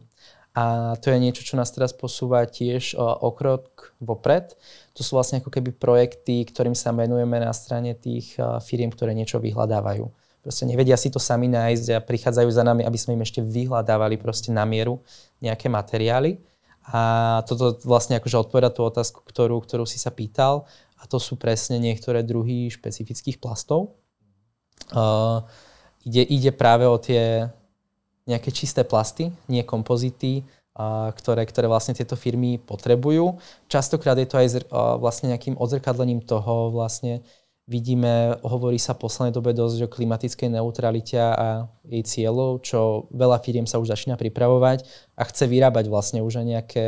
[0.58, 4.58] A to je niečo, čo nás teraz posúva tiež o krok vopred.
[4.98, 8.34] To sú vlastne ako keby projekty, ktorým sa venujeme na strane tých
[8.66, 10.04] firiem, ktoré niečo vyhľadávajú.
[10.42, 14.18] Proste nevedia si to sami nájsť a prichádzajú za nami, aby sme im ešte vyhľadávali
[14.18, 14.98] proste na mieru
[15.38, 16.42] nejaké materiály.
[16.88, 20.64] A toto vlastne akože odpoveda tú otázku, ktorú, ktorú si sa pýtal.
[20.98, 23.98] A to sú presne niektoré druhy špecifických plastov.
[24.90, 25.46] Uh,
[26.02, 27.48] ide, ide práve o tie
[28.28, 30.44] nejaké čisté plasty, nie kompozity,
[31.16, 33.40] ktoré, ktoré vlastne tieto firmy potrebujú.
[33.66, 34.46] Častokrát je to aj
[35.02, 37.26] vlastne nejakým odzrkadlením toho vlastne
[37.66, 43.42] vidíme, hovorí sa v poslednej dobe dosť o klimatickej neutralite a jej cieľov, čo veľa
[43.44, 44.86] firiem sa už začína pripravovať
[45.18, 46.84] a chce vyrábať vlastne už aj nejaké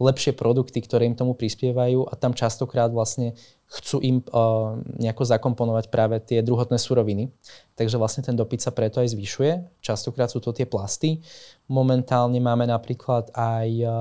[0.00, 3.36] lepšie produkty, ktoré im tomu prispievajú a tam častokrát vlastne
[3.68, 7.28] chcú im uh, nejako zakomponovať práve tie druhotné suroviny.
[7.76, 9.78] Takže vlastne ten dopyt sa preto aj zvyšuje.
[9.84, 11.20] Častokrát sú to tie plasty.
[11.68, 13.92] Momentálne máme napríklad aj uh,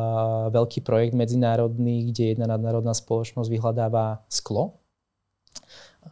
[0.55, 4.79] veľký projekt medzinárodný, kde jedna nadnárodná spoločnosť vyhľadáva sklo.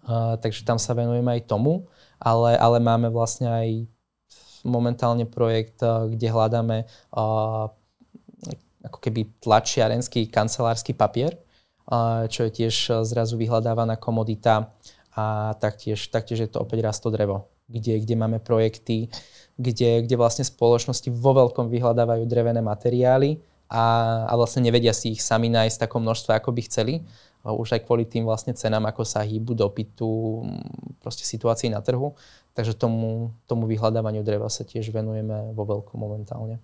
[0.03, 1.87] Uh, takže tam sa venujeme aj tomu,
[2.19, 3.67] ale, ale máme vlastne aj
[4.67, 6.83] momentálne projekt, kde hľadáme
[8.87, 11.35] ako keby tlačiarenský kancelársky papier,
[12.27, 14.75] čo je tiež zrazu vyhľadávaná komodita
[15.15, 19.07] a taktiež, taktiež je to opäť rasto drevo, kde, kde máme projekty,
[19.57, 25.23] kde, kde vlastne spoločnosti vo veľkom vyhľadávajú drevené materiály a, a vlastne nevedia si ich
[25.23, 26.95] sami nájsť takom množstve, ako by chceli.
[27.47, 30.43] Už aj kvôli tým vlastne cenám, ako sa hýbu dopytu,
[30.99, 32.11] proste situácii na trhu.
[32.51, 36.59] Takže tomu, tomu vyhľadávaniu dreva sa tiež venujeme vo veľkom momentálne.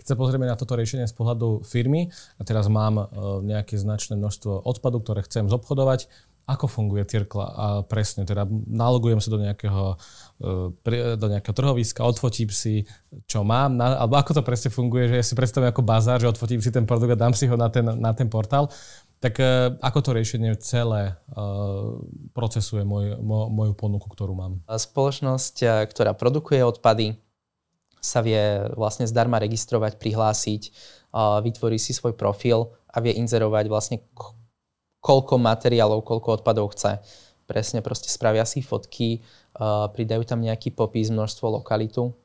[0.00, 2.08] Keď sa pozrieme na toto riešenie z pohľadu firmy
[2.40, 3.04] a teraz mám e,
[3.44, 6.08] nejaké značné množstvo odpadu, ktoré chcem zobchodovať,
[6.48, 10.00] ako funguje Cirkla a presne, teda nalogujem sa do nejakého,
[10.40, 12.88] e, do nejakého trhoviska, odfotím si,
[13.28, 16.64] čo mám, alebo ako to presne funguje, že ja si predstavím ako bazár, že odfotím
[16.64, 18.72] si ten produkt a dám si ho na ten, na ten portál.
[19.20, 21.12] Tak e, ako to riešenie celé
[22.32, 24.64] procesuje môj, mo, moju ponuku, ktorú mám?
[24.64, 27.20] Spoločnosť, ktorá produkuje odpady,
[28.00, 30.62] sa vie vlastne zdarma registrovať, prihlásiť,
[31.44, 33.96] vytvorí si svoj profil a vie inzerovať vlastne
[35.04, 36.98] koľko materiálov, koľko odpadov chce.
[37.44, 39.20] Presne proste spravia si fotky,
[39.92, 42.16] pridajú tam nejaký popis, množstvo lokalitu.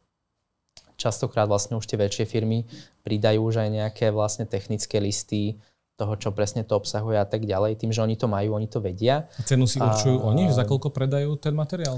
[0.95, 2.63] Častokrát vlastne už tie väčšie firmy
[3.03, 5.59] pridajú už aj nejaké vlastne technické listy,
[5.95, 7.79] toho, čo presne to obsahuje a tak ďalej.
[7.79, 9.31] Tým, že oni to majú, oni to vedia.
[9.39, 11.95] A cenu si určujú a, oni, za koľko predajú ten materiál?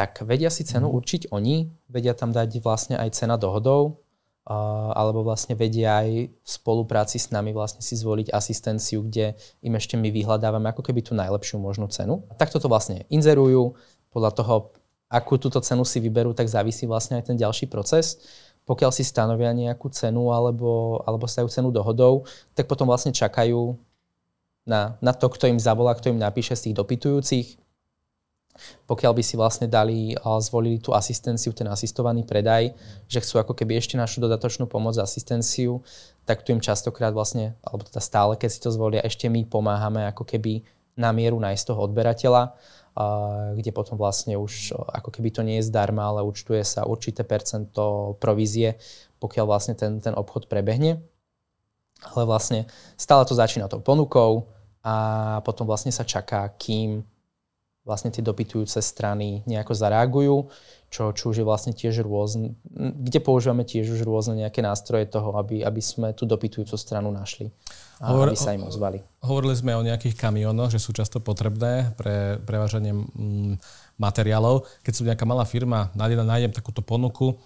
[0.00, 0.96] Tak vedia si cenu mm.
[0.96, 4.00] určiť oni, vedia tam dať vlastne aj cena dohodov,
[4.96, 10.00] alebo vlastne vedia aj v spolupráci s nami vlastne si zvoliť asistenciu, kde im ešte
[10.00, 12.24] my vyhľadávame ako keby tú najlepšiu možnú cenu.
[12.26, 13.76] A takto to vlastne inzerujú,
[14.08, 14.54] podľa toho,
[15.12, 18.24] akú túto cenu si vyberú, tak závisí vlastne aj ten ďalší proces.
[18.64, 22.24] Pokiaľ si stanovia nejakú cenu alebo, alebo sa cenu dohodou,
[22.56, 23.76] tak potom vlastne čakajú
[24.64, 27.46] na, na to, kto im zavolá, kto im napíše z tých dopytujúcich,
[28.84, 32.76] pokiaľ by si vlastne dali zvolili tú asistenciu, ten asistovaný predaj,
[33.08, 35.80] že chcú ako keby ešte našu dodatočnú pomoc, asistenciu,
[36.28, 40.04] tak tu im častokrát vlastne, alebo teda stále, keď si to zvolia, ešte my pomáhame
[40.12, 40.62] ako keby
[40.98, 42.52] na mieru nájsť toho odberateľa,
[43.56, 48.18] kde potom vlastne už ako keby to nie je zdarma, ale účtuje sa určité percento
[48.20, 48.76] provízie,
[49.16, 51.00] pokiaľ vlastne ten, ten obchod prebehne.
[52.00, 52.68] Ale vlastne
[53.00, 54.52] stále to začína tou ponukou
[54.84, 57.04] a potom vlastne sa čaká, kým
[57.90, 60.36] vlastne tie dopytujúce strany nejako zareagujú,
[60.90, 65.34] čo, čo už je vlastne tiež rôzne, kde používame tiež už rôzne nejaké nástroje toho,
[65.34, 67.50] aby, aby sme tú dopytujúcu stranu našli
[67.98, 69.02] a Hovor, aby sa im ozvali.
[69.22, 73.58] Hovorili sme o nejakých kamionoch, že sú často potrebné pre prevážanie mm,
[74.00, 74.64] materiálov.
[74.86, 77.36] Keď som nejaká malá firma, nájdem, nájdem takúto ponuku,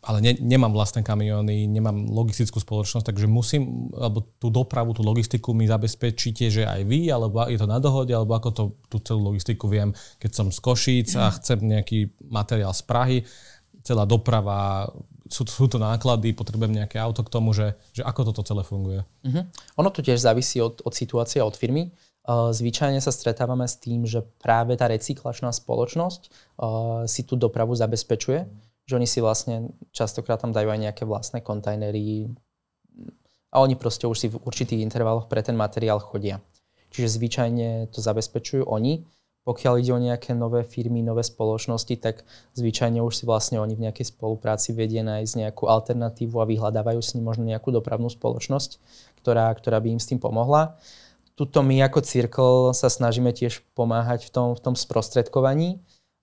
[0.00, 5.52] ale ne, nemám vlastné kamióny, nemám logistickú spoločnosť, takže musím, alebo tú dopravu, tú logistiku
[5.52, 9.28] mi zabezpečíte, že aj vy, alebo je to na dohode, alebo ako to, tú celú
[9.28, 13.18] logistiku viem, keď som z Košíc a chcem nejaký materiál z Prahy,
[13.84, 14.88] celá doprava,
[15.28, 19.04] sú, sú to náklady, potrebujem nejaké auto k tomu, že, že ako toto celé funguje.
[19.04, 19.44] Uh-huh.
[19.84, 21.92] Ono to tiež závisí od, od situácie od firmy.
[22.30, 26.22] Zvyčajne sa stretávame s tým, že práve tá recyklačná spoločnosť
[27.08, 32.26] si tú dopravu zabezpečuje že oni si vlastne častokrát tam dajú aj nejaké vlastné kontajnery
[33.54, 36.42] a oni proste už si v určitých intervaloch pre ten materiál chodia.
[36.90, 39.06] Čiže zvyčajne to zabezpečujú oni.
[39.46, 42.26] Pokiaľ ide o nejaké nové firmy, nové spoločnosti, tak
[42.58, 47.14] zvyčajne už si vlastne oni v nejakej spolupráci vedie nájsť nejakú alternatívu a vyhľadávajú s
[47.14, 48.82] ním možno nejakú dopravnú spoločnosť,
[49.22, 50.76] ktorá, ktorá by im s tým pomohla.
[51.38, 55.80] Tuto my ako Circle sa snažíme tiež pomáhať v tom, v tom sprostredkovaní,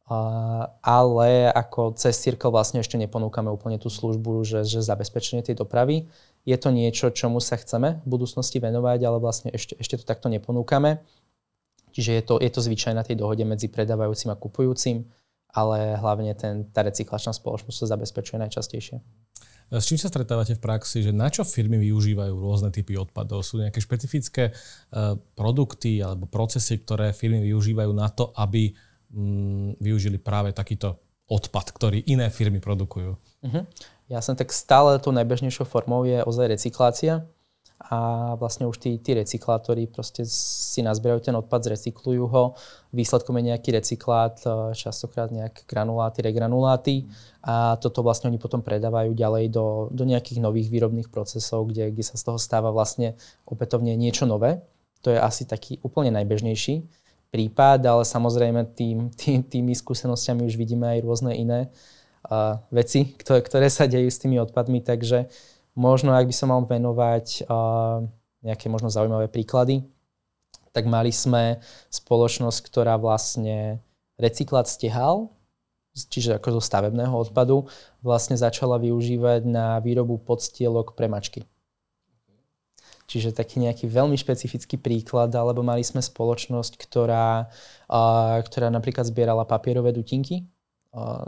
[0.07, 6.07] ale ako cez Circle vlastne ešte neponúkame úplne tú službu, že, že zabezpečenie tej dopravy.
[6.47, 10.31] Je to niečo, čomu sa chceme v budúcnosti venovať, ale vlastne ešte, ešte to takto
[10.31, 11.03] neponúkame.
[11.91, 15.03] Čiže je to, je to zvyčaj na tej dohode medzi predávajúcim a kupujúcim,
[15.51, 19.03] ale hlavne ten, tá recyklačná spoločnosť sa zabezpečuje najčastejšie.
[19.67, 23.43] S čím sa stretávate v praxi, že na čo firmy využívajú rôzne typy odpadov?
[23.43, 28.71] Sú nejaké špecifické uh, produkty alebo procesy, ktoré firmy využívajú na to, aby
[29.11, 33.11] mm, využili práve takýto odpad, ktorý iné firmy produkujú.
[33.19, 33.63] Uh-huh.
[34.07, 37.27] Ja som tak stále tou najbežnejšou formou je ozaj recyklácia
[37.77, 42.57] a vlastne už tí, tí recyklátori proste si nazbierajú ten odpad, zrecyklujú ho,
[42.89, 46.95] výsledkom je nejaký recyklát, e, častokrát nejaké granuláty, regranuláty
[47.45, 52.03] a toto vlastne oni potom predávajú ďalej do, do nejakých nových výrobných procesov, kde, kde
[52.07, 53.13] sa z toho stáva vlastne
[53.45, 54.65] opätovne niečo nové.
[55.05, 56.81] To je asi taký úplne najbežnejší
[57.29, 61.67] prípad, ale samozrejme tým, tým, tými skúsenostiami už vidíme aj rôzne iné
[62.27, 65.27] uh, veci, ktoré, ktoré sa dejú s tými odpadmi, takže
[65.75, 68.03] možno ak by som mal venovať uh,
[68.41, 69.83] nejaké možno zaujímavé príklady,
[70.71, 71.57] tak mali sme
[71.89, 73.81] spoločnosť, ktorá vlastne
[74.21, 75.33] recyklát stehal,
[75.97, 77.65] čiže ako zo stavebného odpadu,
[78.05, 81.41] vlastne začala využívať na výrobu podstielok pre mačky.
[83.07, 87.47] Čiže taký nejaký veľmi špecifický príklad, alebo mali sme spoločnosť, ktorá,
[87.87, 90.43] uh, ktorá napríklad zbierala papierové dutinky.
[90.91, 91.23] Uh,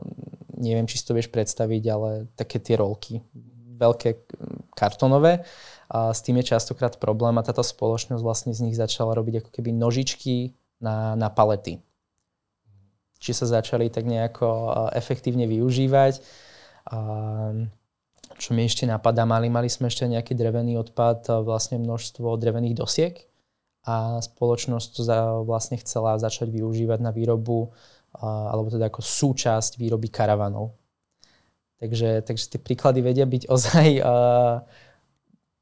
[0.60, 3.24] neviem, či si to vieš predstaviť, ale také tie rolky,
[3.80, 4.28] veľké
[4.76, 5.48] kartonové.
[5.88, 9.50] A s tým je častokrát problém a táto spoločnosť vlastne z nich začala robiť ako
[9.56, 11.80] keby nožičky na, na palety.
[13.24, 14.48] Či sa začali tak nejako
[14.92, 16.20] efektívne využívať.
[16.92, 16.98] A
[18.40, 23.16] čo mi ešte napadá, mali, mali sme ešte nejaký drevený odpad, vlastne množstvo drevených dosiek
[23.84, 27.76] a spoločnosť to za, vlastne chcela začať využívať na výrobu
[28.18, 30.74] alebo teda ako súčasť výroby karavanov.
[31.80, 34.66] Takže, takže tie príklady vedia byť ozaj uh,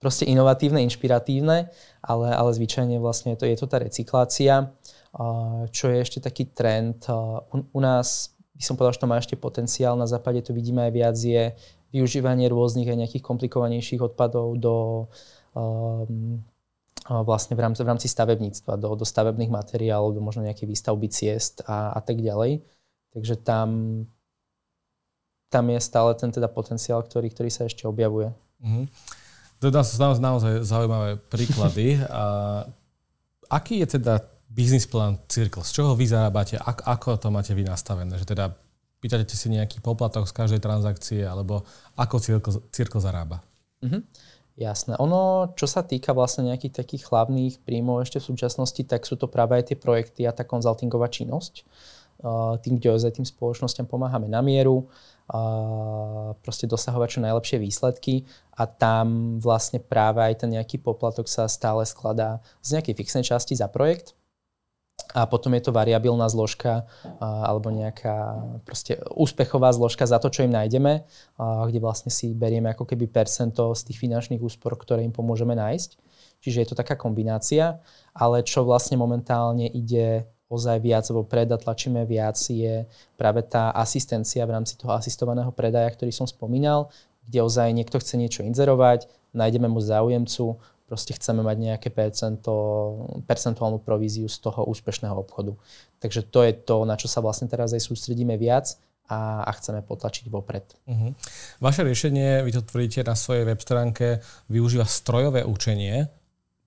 [0.01, 1.69] proste inovatívne, inšpiratívne,
[2.01, 4.73] ale, ale zvyčajne vlastne je to, je to tá recyklácia.
[5.13, 9.09] Uh, čo je ešte taký trend, uh, u, u nás by som povedal, že to
[9.09, 11.53] má ešte potenciál, na západe to vidíme aj viac, je
[11.93, 15.07] využívanie rôznych aj nejakých komplikovanejších odpadov do
[15.53, 16.41] um,
[17.07, 21.63] vlastne v rámci, v rámci stavebníctva, do, do stavebných materiálov, do možno nejaké výstavby ciest
[21.63, 22.65] a, a tak ďalej.
[23.15, 23.69] Takže tam,
[25.47, 28.35] tam je stále ten teda potenciál, ktorý, ktorý sa ešte objavuje.
[28.59, 28.85] Mm-hmm.
[29.57, 31.97] Teda sú naozaj, naozaj zaujímavé príklady.
[32.11, 32.67] A
[33.47, 35.63] aký je teda biznis plán Circle?
[35.63, 36.57] Z čoho vy zarábate?
[36.57, 38.17] Ak, ako to máte vy nastavené?
[38.17, 38.45] Že teda
[38.97, 42.17] pýtate si nejaký poplatok z každej transakcie, alebo ako
[42.73, 43.45] Cirkle zarába?
[43.85, 44.01] Mm-hmm.
[44.57, 44.97] Jasné.
[44.97, 49.29] Ono, čo sa týka vlastne nejakých takých hlavných príjmov ešte v súčasnosti, tak sú to
[49.29, 51.61] práve aj tie projekty a tá konzultingová činnosť.
[52.65, 54.89] Tým, kde ozaj tým spoločnosťam pomáhame na mieru,
[56.41, 58.25] proste dosahovať čo najlepšie výsledky
[58.57, 63.53] a tam vlastne práve aj ten nejaký poplatok sa stále skladá z nejakej fixnej časti
[63.53, 64.16] za projekt
[65.15, 66.83] a potom je to variabilná zložka
[67.21, 71.07] alebo nejaká proste úspechová zložka za to, čo im nájdeme,
[71.39, 75.89] kde vlastne si berieme ako keby percento z tých finančných úspor, ktoré im pomôžeme nájsť.
[76.37, 77.81] Čiže je to taká kombinácia,
[78.13, 82.87] ale čo vlastne momentálne ide ozaj viac, alebo preda tlačíme viac, je
[83.19, 86.87] práve tá asistencia v rámci toho asistovaného predaja, ktorý som spomínal,
[87.27, 90.55] kde ozaj niekto chce niečo inzerovať, nájdeme mu záujemcu,
[90.87, 92.51] proste chceme mať nejaké percento,
[93.27, 95.53] percentuálnu províziu z toho úspešného obchodu.
[95.99, 98.79] Takže to je to, na čo sa vlastne teraz aj sústredíme viac
[99.11, 100.63] a, a chceme potlačiť vopred.
[100.87, 101.11] Uh-huh.
[101.59, 106.07] Vaše riešenie, vy to tvrdíte na svojej web stránke, využíva strojové učenie.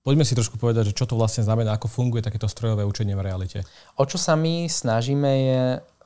[0.00, 3.24] Poďme si trošku povedať, že čo to vlastne znamená, ako funguje takéto strojové učenie v
[3.24, 3.58] realite.
[4.00, 5.60] O čo sa my snažíme je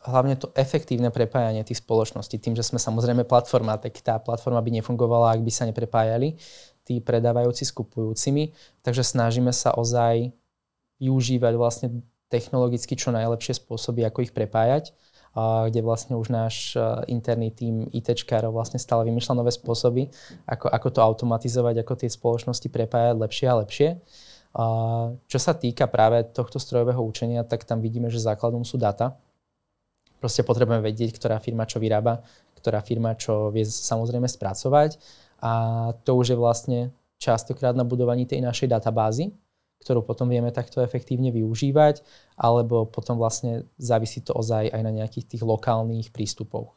[0.05, 2.37] hlavne to efektívne prepájanie tých spoločností.
[2.37, 6.37] Tým, že sme samozrejme platforma, tak tá platforma by nefungovala, ak by sa neprepájali
[6.85, 8.53] tí predávajúci s kupujúcimi.
[8.85, 10.31] Takže snažíme sa ozaj
[11.01, 11.89] využívať vlastne
[12.29, 14.93] technologicky čo najlepšie spôsoby, ako ich prepájať
[15.35, 16.79] kde vlastne už náš
[17.11, 20.07] interný tým ITčkárov vlastne stále vymýšľa nové spôsoby,
[20.47, 23.89] ako, ako to automatizovať, ako tie spoločnosti prepájať lepšie a lepšie.
[25.27, 29.19] Čo sa týka práve tohto strojového učenia, tak tam vidíme, že základom sú data.
[30.23, 32.23] Proste potrebujeme vedieť, ktorá firma čo vyrába,
[32.55, 35.03] ktorá firma čo vie samozrejme spracovať
[35.43, 35.53] a
[36.07, 36.81] to už je vlastne
[37.19, 39.33] častokrát na budovaní tej našej databázy,
[39.81, 42.01] ktorú potom vieme takto efektívne využívať,
[42.41, 46.73] alebo potom vlastne závisí to ozaj aj na nejakých tých lokálnych prístupoch.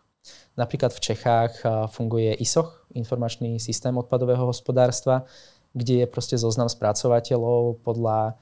[0.60, 1.64] Napríklad v Čechách
[1.96, 5.24] funguje ISOch, informačný systém odpadového hospodárstva,
[5.72, 8.36] kde je proste zoznam spracovateľov podľa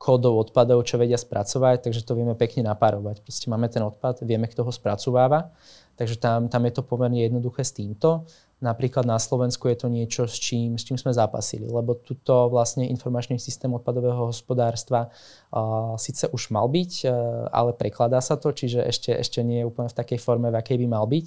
[0.00, 3.20] kódov odpadov, čo vedia spracovať, takže to vieme pekne napárovať.
[3.20, 5.52] Proste máme ten odpad, vieme, kto ho spracováva,
[6.00, 8.24] takže tam, tam je to pomerne jednoduché s týmto.
[8.64, 12.88] Napríklad na Slovensku je to niečo, s čím, s čím sme zápasili, lebo tuto vlastne
[12.88, 15.12] informačný systém odpadového hospodárstva
[15.52, 17.12] uh, síce už mal byť, uh,
[17.52, 20.80] ale prekladá sa to, čiže ešte, ešte nie je úplne v takej forme, v akej
[20.80, 21.26] by mal byť.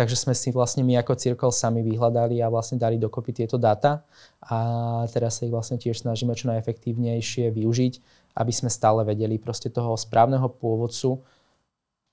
[0.00, 4.00] Takže sme si vlastne my ako Circle sami vyhľadali a vlastne dali dokopy tieto dáta
[4.40, 4.56] a
[5.12, 7.92] teraz sa ich vlastne tiež snažíme čo najefektívnejšie využiť,
[8.40, 11.20] aby sme stále vedeli proste toho správneho pôvodcu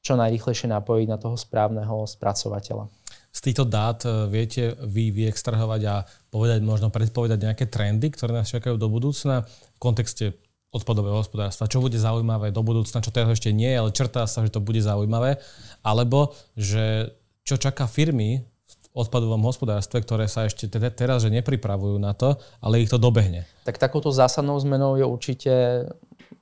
[0.03, 2.91] čo najrýchlejšie napojiť na toho správneho spracovateľa.
[3.31, 8.51] Z týchto dát e, viete vy vyextrahovať a povedať, možno predpovedať nejaké trendy, ktoré nás
[8.51, 10.35] čakajú do budúcna v kontexte
[10.75, 14.51] odpadového hospodárstva, čo bude zaujímavé do budúcna, čo teraz ešte nie, ale črtá sa, že
[14.51, 15.39] to bude zaujímavé,
[15.83, 17.15] alebo že
[17.47, 22.35] čo čaká firmy v odpadovom hospodárstve, ktoré sa ešte teda teraz že nepripravujú na to,
[22.59, 23.47] ale ich to dobehne.
[23.63, 25.53] Tak takouto zásadnou zmenou je určite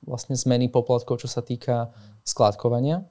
[0.02, 1.94] vlastne zmeny poplatkov, čo sa týka
[2.26, 3.06] skladkovania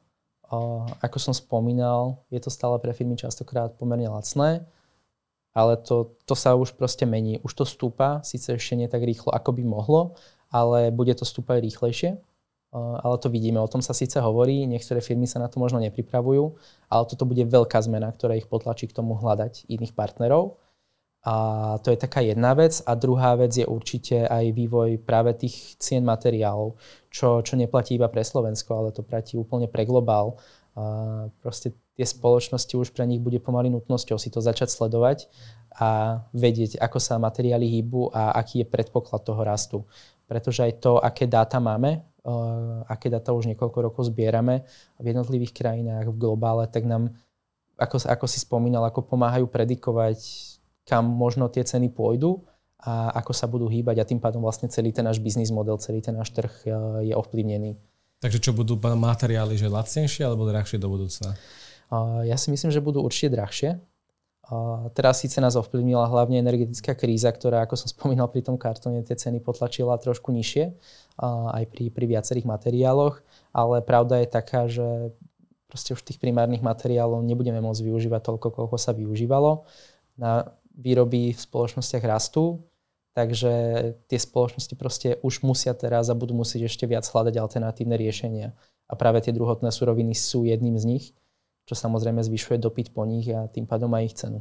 [1.01, 4.61] ako som spomínal, je to stále pre firmy častokrát pomerne lacné,
[5.55, 7.39] ale to, to sa už proste mení.
[7.41, 10.01] Už to stúpa, síce ešte nie tak rýchlo, ako by mohlo,
[10.51, 12.19] ale bude to stúpať rýchlejšie.
[12.76, 16.59] Ale to vidíme, o tom sa síce hovorí, niektoré firmy sa na to možno nepripravujú,
[16.91, 20.59] ale toto bude veľká zmena, ktorá ich potlačí k tomu hľadať iných partnerov.
[21.26, 21.36] A
[21.82, 22.86] to je taká jedna vec.
[22.86, 26.78] A druhá vec je určite aj vývoj práve tých cien materiálov,
[27.09, 30.38] čo, čo neplatí iba pre Slovensko, ale to platí úplne pre globál.
[30.76, 35.32] A proste tie spoločnosti už pre nich bude pomaly nutnosťou si to začať sledovať
[35.80, 39.78] a vedieť, ako sa materiály hýbu a aký je predpoklad toho rastu.
[40.28, 42.05] Pretože aj to, aké dáta máme,
[42.89, 44.65] aké dáta už niekoľko rokov zbierame
[44.97, 47.13] v jednotlivých krajinách, v globále, tak nám,
[47.78, 50.19] ako, ako si spomínal, ako pomáhajú predikovať
[50.86, 52.45] kam možno tie ceny pôjdu
[52.78, 56.05] a ako sa budú hýbať a tým pádom vlastne celý ten náš biznis model, celý
[56.05, 56.69] ten náš trh e,
[57.09, 57.73] je ovplyvnený.
[58.21, 61.36] Takže čo budú materiály, že lacnejšie alebo drahšie do budúcna?
[62.26, 63.78] Ja si myslím, že budú určite drahšie.
[64.93, 69.17] Teraz síce nás ovplyvnila hlavne energetická kríza, ktorá, ako som spomínal pri tom kartóne, tie
[69.17, 70.69] ceny potlačila trošku nižšie,
[71.49, 75.09] aj pri, pri viacerých materiáloch, ale pravda je taká, že
[75.65, 79.65] proste už tých primárnych materiálov nebudeme môcť využívať toľko, koľko sa využívalo.
[80.15, 82.61] Na výroby v spoločnostiach rastú,
[83.17, 83.51] takže
[84.05, 88.53] tie spoločnosti proste už musia teraz a budú musieť ešte viac hľadať alternatívne riešenia.
[88.85, 91.05] A práve tie druhotné suroviny sú jedným z nich,
[91.66, 94.39] čo samozrejme zvyšuje dopyt po nich a tým pádom aj ich cenu.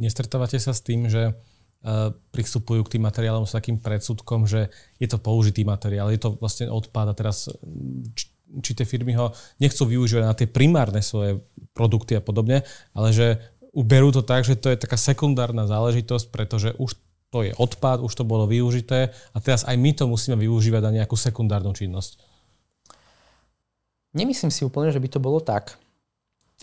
[0.00, 5.08] Nestretávate sa s tým, že uh, pristupujú k tým materiálom s takým predsudkom, že je
[5.08, 7.48] to použitý materiál, je to vlastne odpad a teraz
[8.16, 8.32] či,
[8.64, 11.44] či tie firmy ho nechcú využívať na tie primárne svoje
[11.76, 12.64] produkty a podobne,
[12.96, 13.40] ale že
[13.72, 16.96] berú to tak, že to je taká sekundárna záležitosť, pretože už
[17.28, 20.94] to je odpad, už to bolo využité a teraz aj my to musíme využívať na
[21.02, 22.16] nejakú sekundárnu činnosť.
[24.16, 25.76] Nemyslím si úplne, že by to bolo tak.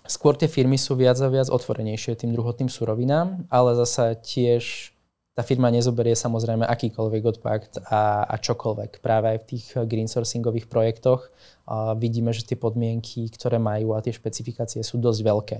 [0.03, 4.91] Skôr tie firmy sú viac a viac otvorenejšie tým druhotným surovinám, ale zasa tiež
[5.33, 9.01] tá firma nezoberie samozrejme akýkoľvek odpad a, a čokoľvek.
[9.01, 11.25] Práve aj v tých green sourcingových projektoch
[11.65, 15.57] a vidíme, že tie podmienky, ktoré majú a tie špecifikácie sú dosť veľké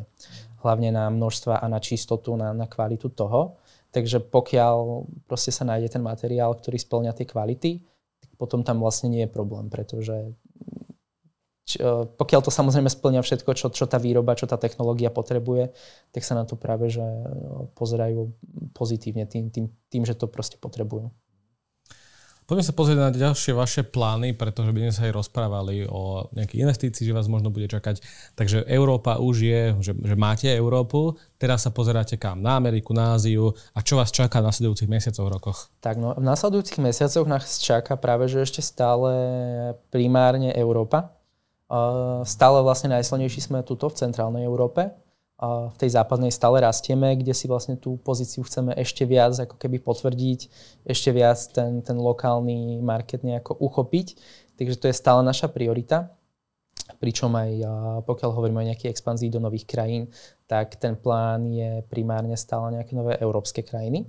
[0.62, 3.58] hlavne na množstva a na čistotu, na, na kvalitu toho.
[3.90, 7.72] Takže pokiaľ proste sa nájde ten materiál, ktorý splňa tie kvality,
[8.22, 10.38] tak potom tam vlastne nie je problém, pretože
[12.18, 15.74] pokiaľ to samozrejme splňa všetko, čo, čo tá výroba, čo tá technológia potrebuje,
[16.12, 17.24] tak sa na to práve že e,
[17.74, 18.30] pozerajú
[18.76, 21.14] pozitívne tým, tým, tým že to proste potrebujú.
[22.44, 26.68] Poďme sa pozrieť na ďalšie vaše plány, pretože by sme sa aj rozprávali o nejakých
[26.68, 28.04] investícii, že vás možno bude čakať.
[28.36, 32.44] Takže Európa už je, že, že máte Európu, teraz sa pozeráte kam?
[32.44, 35.72] Na Ameriku, na Áziu a čo vás čaká v nasledujúcich mesiacoch, rokoch?
[35.80, 39.12] Tak no, v nasledujúcich mesiacoch nás čaká práve, že ešte stále
[39.88, 41.16] primárne Európa.
[42.24, 44.94] Stále vlastne najsilnejší sme tuto v centrálnej Európe
[45.44, 49.82] v tej západnej stále rastieme, kde si vlastne tú pozíciu chceme ešte viac ako keby
[49.84, 50.40] potvrdiť,
[50.88, 54.16] ešte viac ten, ten lokálny market nejako uchopiť.
[54.56, 56.14] Takže to je stále naša priorita.
[57.02, 57.52] Pričom aj
[58.08, 60.08] pokiaľ hovoríme o nejakej expanzii do nových krajín,
[60.48, 64.08] tak ten plán je primárne stále nejaké nové európske krajiny.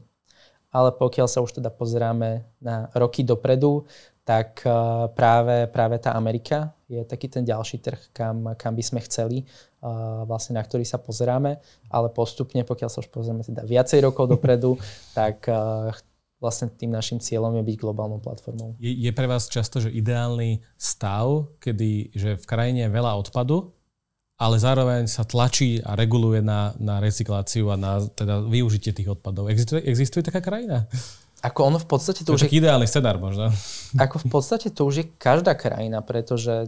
[0.75, 3.87] Ale pokiaľ sa už teda pozeráme na roky dopredu,
[4.25, 4.65] tak
[5.13, 9.45] práve, práve tá Amerika je taký ten ďalší trh, kam, kam by sme chceli
[10.25, 11.61] vlastne na ktorý sa pozeráme,
[11.93, 14.81] ale postupne, pokiaľ sa už pozrieme teda viacej rokov dopredu,
[15.19, 15.45] tak
[16.41, 18.77] vlastne tým našim cieľom je byť globálnou platformou.
[18.81, 23.73] Je, je pre vás často, že ideálny stav, kedy že v krajine je veľa odpadu,
[24.35, 29.47] ale zároveň sa tlačí a reguluje na, na recykláciu a na teda využitie tých odpadov.
[29.47, 30.91] Existuje, existuje taká krajina?
[31.45, 32.57] Ako ono v podstate to, to už je...
[32.57, 33.53] ideálny scenár možno.
[34.01, 36.65] Ako v podstate to už je každá krajina, pretože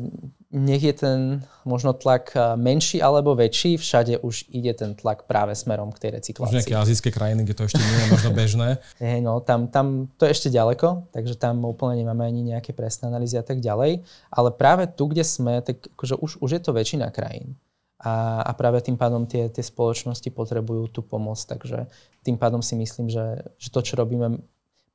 [0.52, 1.18] nech je ten
[1.64, 6.52] možno tlak menší alebo väčší, všade už ide ten tlak práve smerom k tej recyklácii.
[6.52, 8.68] Už nejaké azijské krajiny, kde to ešte nie je možno bežné.
[9.00, 13.08] hey, no, tam, tam to je ešte ďaleko, takže tam úplne nemáme ani nejaké presné
[13.08, 14.04] analýzy a tak ďalej.
[14.28, 17.56] Ale práve tu, kde sme, tak akože už, už je to väčšina krajín.
[17.96, 21.88] A, a práve tým pádom tie, tie spoločnosti potrebujú tú pomoc, takže
[22.20, 24.36] tým pádom si myslím, že, že to, čo robíme,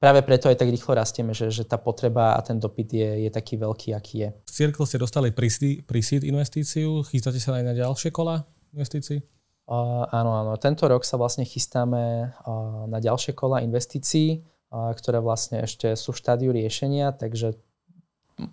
[0.01, 3.29] práve preto aj tak rýchlo rastieme, že, že tá potreba a ten dopyt je, je
[3.29, 4.29] taký veľký, aký je.
[4.33, 8.41] V Circle ste dostali pre-seed investíciu, chystáte sa aj na ďalšie kola
[8.73, 9.21] investícií?
[9.69, 10.57] Uh, áno, áno.
[10.57, 16.11] Tento rok sa vlastne chystáme uh, na ďalšie kola investícií, uh, ktoré vlastne ešte sú
[16.11, 17.55] v štádiu riešenia, takže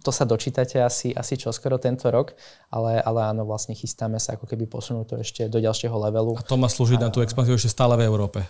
[0.05, 2.37] to sa dočítate asi, asi čoskoro tento rok,
[2.69, 6.37] ale, ale áno, vlastne chystáme sa ako keby posunúť to ešte do ďalšieho levelu.
[6.37, 8.45] A to má slúžiť a, na tú expanziu ešte stále v Európe?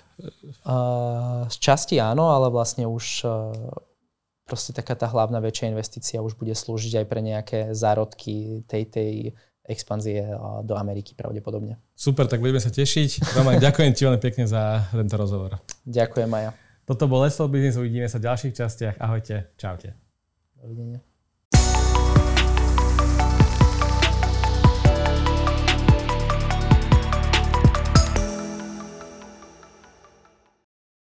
[0.66, 3.54] Uh, z časti áno, ale vlastne už uh,
[4.48, 9.12] proste taká tá hlavná väčšia investícia už bude slúžiť aj pre nejaké zárodky tej, tej
[9.68, 10.24] expanzie
[10.64, 11.76] do Ameriky pravdepodobne.
[11.92, 13.36] Super, tak budeme sa tešiť.
[13.36, 15.60] Roman, ďakujem ti veľmi pekne za tento rozhovor.
[15.84, 16.56] Ďakujem, Maja.
[16.88, 18.96] Toto bol Let's Business, uvidíme sa v ďalších častiach.
[18.96, 19.92] Ahojte, čaute.
[20.56, 21.04] Dovidenia.